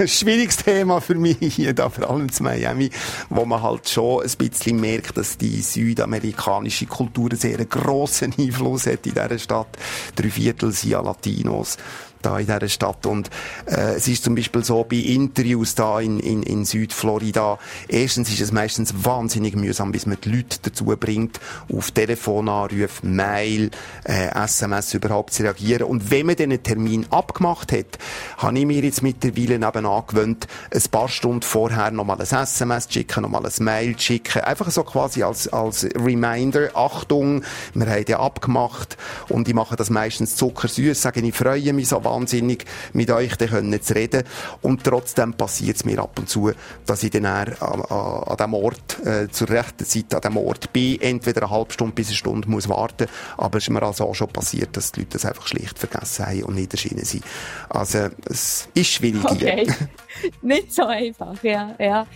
äh, 0.00 0.06
schwieriges 0.06 0.56
Thema 0.58 1.00
für 1.00 1.14
mich 1.14 1.38
hier, 1.40 1.74
da 1.74 1.90
vor 1.90 2.10
allem 2.10 2.30
zu 2.30 2.42
Miami, 2.42 2.90
wo 3.28 3.44
man 3.44 3.62
halt 3.62 3.88
schon 3.88 4.22
ein 4.22 4.32
bisschen 4.38 4.80
merkt, 4.80 5.16
dass 5.16 5.36
die 5.36 5.60
südamerikanische 5.60 6.86
Kultur 6.86 7.30
einen 7.30 7.38
sehr 7.38 7.64
grossen 7.66 8.34
Einfluss 8.38 8.86
hat 8.86 9.06
in 9.06 9.14
dieser 9.14 9.38
Stadt. 9.38 9.68
Drei 10.16 10.30
Viertel 10.30 10.72
sind 10.72 10.90
ja 10.90 11.00
Latinos 11.00 11.76
da 12.22 12.38
in 12.38 12.46
dieser 12.46 12.68
Stadt. 12.68 13.06
Und 13.06 13.30
äh, 13.66 13.96
es 13.96 14.08
ist 14.08 14.24
zum 14.24 14.34
Beispiel 14.34 14.64
so 14.64 14.84
bei 14.84 14.96
Interviews 14.96 15.74
da 15.74 16.00
in, 16.00 16.20
in, 16.20 16.42
in 16.42 16.64
Südflorida, 16.64 17.58
erstens 17.88 18.30
ist 18.30 18.40
es 18.40 18.52
meistens 18.52 19.04
wahnsinnig 19.04 19.56
mühsam, 19.56 19.92
bis 19.92 20.06
man 20.06 20.18
die 20.22 20.30
Leute 20.30 20.58
dazu 20.62 20.84
bringt, 20.84 21.40
auf 21.72 21.90
Telefonanrufe, 21.90 23.06
Mail, 23.06 23.70
äh, 24.04 24.28
SMS 24.34 24.94
überhaupt 24.94 25.32
zu 25.32 25.42
reagieren. 25.42 25.84
Und 25.84 26.10
wenn 26.10 26.26
man 26.26 26.36
diesen 26.36 26.62
Termin 26.62 27.06
abgemacht 27.10 27.72
hat, 27.72 27.98
habe 28.38 28.58
ich 28.58 28.66
mir 28.66 28.82
jetzt 28.82 29.02
mittlerweile 29.02 29.54
eben 29.54 29.86
angewöhnt, 29.86 30.46
ein 30.72 30.82
paar 30.90 31.08
Stunden 31.08 31.42
vorher 31.42 31.90
nochmal 31.90 32.20
ein 32.20 32.26
SMS 32.26 32.86
zu 32.86 32.94
schicken, 32.94 33.22
nochmal 33.22 33.44
ein 33.44 33.64
Mail 33.64 33.96
zu 33.96 34.02
schicken. 34.02 34.42
Einfach 34.42 34.70
so 34.70 34.84
quasi 34.84 35.22
als, 35.22 35.48
als 35.48 35.84
Reminder, 35.94 36.70
Achtung, 36.74 37.42
wir 37.74 37.86
haben 37.86 38.04
ja 38.06 38.20
abgemacht 38.20 38.96
und 39.28 39.48
ich 39.48 39.54
mache 39.54 39.76
das 39.76 39.90
meistens 39.90 40.36
zuckersüß, 40.36 41.00
sage 41.00 41.20
ich 41.20 41.34
freue 41.34 41.72
mich 41.72 41.88
so 41.88 42.04
wahnsinnig, 42.08 42.64
mit 42.92 43.10
euch 43.10 43.36
dann 43.36 43.80
zu 43.82 43.94
reden. 43.94 44.24
Und 44.62 44.84
trotzdem 44.84 45.34
passiert 45.34 45.76
es 45.76 45.84
mir 45.84 46.00
ab 46.00 46.18
und 46.18 46.28
zu, 46.28 46.52
dass 46.86 47.02
ich 47.02 47.10
dann 47.10 47.26
an, 47.26 47.54
an, 47.60 47.80
an 47.80 48.36
dem 48.36 48.54
Ort, 48.54 49.04
äh, 49.04 49.28
zur 49.28 49.48
rechten 49.50 49.84
Zeit 49.84 50.14
an 50.14 50.20
dem 50.20 50.36
Ort 50.36 50.72
bin, 50.72 51.00
entweder 51.00 51.42
eine 51.42 51.50
halbe 51.50 51.72
Stunde 51.72 51.94
bis 51.94 52.08
eine 52.08 52.16
Stunde 52.16 52.48
muss 52.48 52.68
warten, 52.68 53.06
aber 53.36 53.58
es 53.58 53.64
ist 53.64 53.70
mir 53.70 53.82
also 53.82 54.04
auch 54.04 54.14
schon 54.14 54.28
passiert, 54.28 54.76
dass 54.76 54.92
die 54.92 55.00
Leute 55.00 55.12
das 55.12 55.24
einfach 55.24 55.46
schlicht 55.46 55.78
vergessen 55.78 56.26
haben 56.26 56.42
und 56.44 56.54
nicht 56.54 56.72
erschienen 56.72 57.04
sind. 57.04 57.24
Also, 57.68 58.08
es 58.26 58.68
ist 58.74 58.90
schwierig 58.90 59.24
okay. 59.24 59.66
nicht 60.42 60.74
so 60.74 60.84
einfach, 60.84 61.42
ja, 61.42 61.74
ja. 61.78 62.06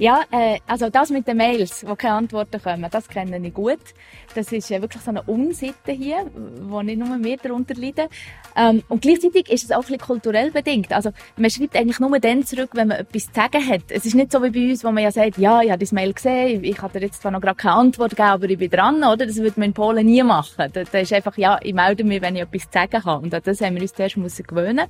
Ja, 0.00 0.22
äh, 0.30 0.60
also 0.66 0.88
das 0.88 1.10
mit 1.10 1.28
den 1.28 1.36
Mails, 1.36 1.84
wo 1.86 1.94
keine 1.94 2.14
Antworten 2.14 2.58
kommen, 2.62 2.86
das 2.90 3.06
kenne 3.06 3.38
ich 3.46 3.52
gut. 3.52 3.80
Das 4.34 4.50
ist 4.50 4.70
äh, 4.70 4.80
wirklich 4.80 5.02
so 5.02 5.10
eine 5.10 5.22
Unsitte 5.24 5.92
hier, 5.92 6.24
wo 6.62 6.80
nicht 6.80 6.98
nur 6.98 7.22
wir 7.22 7.36
darunter 7.36 7.74
leiden. 7.74 8.06
Ähm, 8.56 8.82
und 8.88 9.02
gleichzeitig 9.02 9.50
ist 9.50 9.64
es 9.64 9.70
auch 9.70 9.80
ein 9.80 9.82
bisschen 9.82 9.98
kulturell 9.98 10.52
bedingt. 10.52 10.90
Also 10.90 11.10
man 11.36 11.50
schreibt 11.50 11.76
eigentlich 11.76 12.00
nur 12.00 12.18
dann 12.18 12.46
zurück, 12.46 12.70
wenn 12.72 12.88
man 12.88 13.00
etwas 13.00 13.26
zu 13.26 13.34
sagen 13.34 13.68
hat. 13.68 13.82
Es 13.90 14.06
ist 14.06 14.14
nicht 14.14 14.32
so 14.32 14.42
wie 14.42 14.48
bei 14.48 14.70
uns, 14.70 14.82
wo 14.84 14.90
man 14.90 15.04
ja 15.04 15.12
sagt, 15.12 15.36
ja, 15.36 15.60
ich 15.60 15.70
habe 15.70 15.80
das 15.80 15.92
Mail 15.92 16.14
gesehen, 16.14 16.64
ich 16.64 16.80
habe 16.80 16.98
dir 16.98 17.04
jetzt 17.04 17.20
zwar 17.20 17.32
noch 17.32 17.42
gerade 17.42 17.56
keine 17.56 17.74
Antwort 17.74 18.12
gegeben, 18.12 18.28
aber 18.30 18.48
ich 18.48 18.56
bin 18.56 18.70
dran, 18.70 19.04
oder? 19.04 19.26
Das 19.26 19.36
würde 19.36 19.60
man 19.60 19.68
in 19.68 19.74
Polen 19.74 20.06
nie 20.06 20.22
machen. 20.22 20.64
Da, 20.72 20.82
da 20.82 20.98
ist 20.98 21.12
einfach, 21.12 21.36
ja, 21.36 21.58
ich 21.62 21.74
melde 21.74 22.04
mich, 22.04 22.22
wenn 22.22 22.36
ich 22.36 22.42
etwas 22.42 22.62
zu 22.62 22.68
sagen 22.72 23.04
habe. 23.04 23.22
Und 23.22 23.34
an 23.34 23.42
das 23.44 23.60
haben 23.60 23.74
wir 23.74 23.82
uns 23.82 23.92
zuerst 23.92 24.16
müssen 24.16 24.46
gewöhnen. 24.46 24.86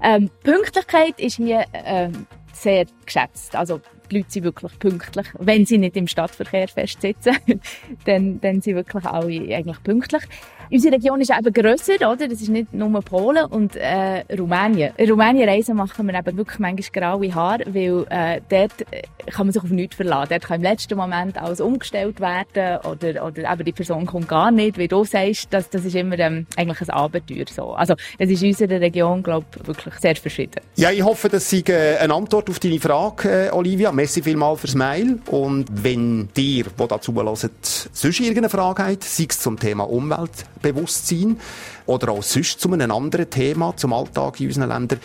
Ähm, 0.00 0.30
Pünktlichkeit 0.44 1.18
ist 1.18 1.38
hier 1.38 1.64
ähm, 1.72 2.28
sehr 2.52 2.86
geschätzt. 3.04 3.56
Also 3.56 3.80
die 4.10 4.18
Leute 4.18 4.30
sind 4.30 4.44
wirklich 4.44 4.78
pünktlich. 4.78 5.26
Wenn 5.38 5.66
sie 5.66 5.78
nicht 5.78 5.96
im 5.96 6.06
Stadtverkehr 6.06 6.68
festsitzen, 6.68 7.36
dann, 8.04 8.40
dann 8.40 8.60
sind 8.60 8.76
wirklich 8.76 9.04
alle 9.04 9.54
eigentlich 9.54 9.82
pünktlich. 9.82 10.22
Unsere 10.70 10.96
Region 10.96 11.20
ist 11.20 11.30
eben 11.30 11.52
grösser, 11.52 11.94
oder? 11.94 12.28
Das 12.28 12.42
ist 12.42 12.50
nicht 12.50 12.74
nur 12.74 13.00
Polen 13.00 13.46
und 13.46 13.74
äh, 13.76 14.22
Rumänien. 14.38 14.92
Rumänien 14.98 15.48
Reisen 15.48 15.76
machen 15.76 16.06
wir 16.06 16.14
eben 16.14 16.36
wirklich 16.36 16.58
manchmal 16.58 16.90
graue 16.92 17.34
Haare, 17.34 17.64
weil 17.68 18.04
äh, 18.10 18.40
dort 18.50 18.82
äh, 18.92 19.02
kann 19.30 19.46
man 19.46 19.52
sich 19.52 19.62
auf 19.62 19.70
nichts 19.70 19.96
verlassen. 19.96 20.28
Dort 20.30 20.44
kann 20.44 20.56
im 20.56 20.62
letzten 20.62 20.98
Moment 20.98 21.38
alles 21.38 21.62
umgestellt 21.62 22.20
werden 22.20 22.78
oder, 22.84 23.26
oder 23.26 23.50
eben 23.50 23.64
die 23.64 23.72
Person 23.72 24.04
kommt 24.04 24.28
gar 24.28 24.50
nicht, 24.50 24.76
wie 24.76 24.88
du 24.88 25.04
sagst, 25.04 25.48
das, 25.50 25.70
das 25.70 25.86
ist 25.86 25.94
immer 25.94 26.18
ähm, 26.18 26.46
eigentlich 26.56 26.80
ein 26.82 26.90
Abenteuer 26.90 27.46
so. 27.50 27.72
Also 27.72 27.94
es 28.18 28.28
ist 28.28 28.42
in 28.42 28.48
unserer 28.48 28.80
Region, 28.80 29.22
glaube 29.22 29.46
ich, 29.58 29.66
wirklich 29.66 29.94
sehr 29.94 30.16
verschieden. 30.16 30.60
Ja, 30.76 30.90
ich 30.90 31.02
hoffe, 31.02 31.30
das 31.30 31.48
sei 31.48 31.62
äh, 31.68 31.96
eine 31.96 32.12
Antwort 32.12 32.50
auf 32.50 32.58
deine 32.58 32.78
Frage, 32.78 33.48
äh, 33.48 33.50
Olivia. 33.52 33.90
Merci 33.98 34.22
vielmals 34.22 34.60
fürs 34.60 34.76
Mail 34.76 35.18
und 35.26 35.66
wenn 35.82 36.28
dir, 36.28 36.66
wo 36.76 36.86
dazu 36.86 37.12
hören, 37.16 37.34
sonst 37.34 38.20
irgendeine 38.20 38.48
Frage 38.48 38.84
habt, 38.84 39.02
sei 39.02 39.26
es 39.28 39.40
zum 39.40 39.58
Thema 39.58 39.90
Umwelt, 39.90 40.30
Bewusstsein 40.62 41.36
oder 41.84 42.12
auch 42.12 42.22
sonst 42.22 42.60
zu 42.60 42.72
einem 42.72 42.92
anderen 42.92 43.28
Thema, 43.28 43.76
zum 43.76 43.92
Alltag 43.92 44.38
in 44.38 44.46
unseren 44.46 44.68
Ländern, 44.68 45.00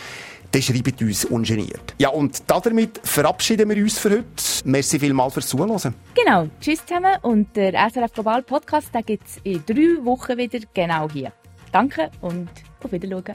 dann 0.52 0.62
schreibt 0.62 1.02
uns 1.02 1.24
ungeniert. 1.24 1.96
Ja, 1.98 2.10
und 2.10 2.44
damit 2.46 3.00
verabschieden 3.02 3.68
wir 3.68 3.82
uns 3.82 3.98
für 3.98 4.10
heute. 4.10 4.24
Merci 4.64 5.00
vielmals 5.00 5.34
fürs 5.34 5.48
Zuhören. 5.48 5.92
Genau. 6.14 6.48
Tschüss 6.60 6.86
zusammen. 6.86 7.16
Und 7.22 7.56
der 7.56 7.72
SRF 7.90 8.12
Global 8.12 8.44
Podcast, 8.44 8.92
gibt 9.06 9.26
es 9.26 9.38
in 9.42 9.60
drei 9.66 10.04
Wochen 10.04 10.38
wieder 10.38 10.60
genau 10.72 11.10
hier. 11.10 11.32
Danke 11.72 12.12
und 12.20 12.48
auf 12.80 12.92
Wiedersehen. 12.92 13.34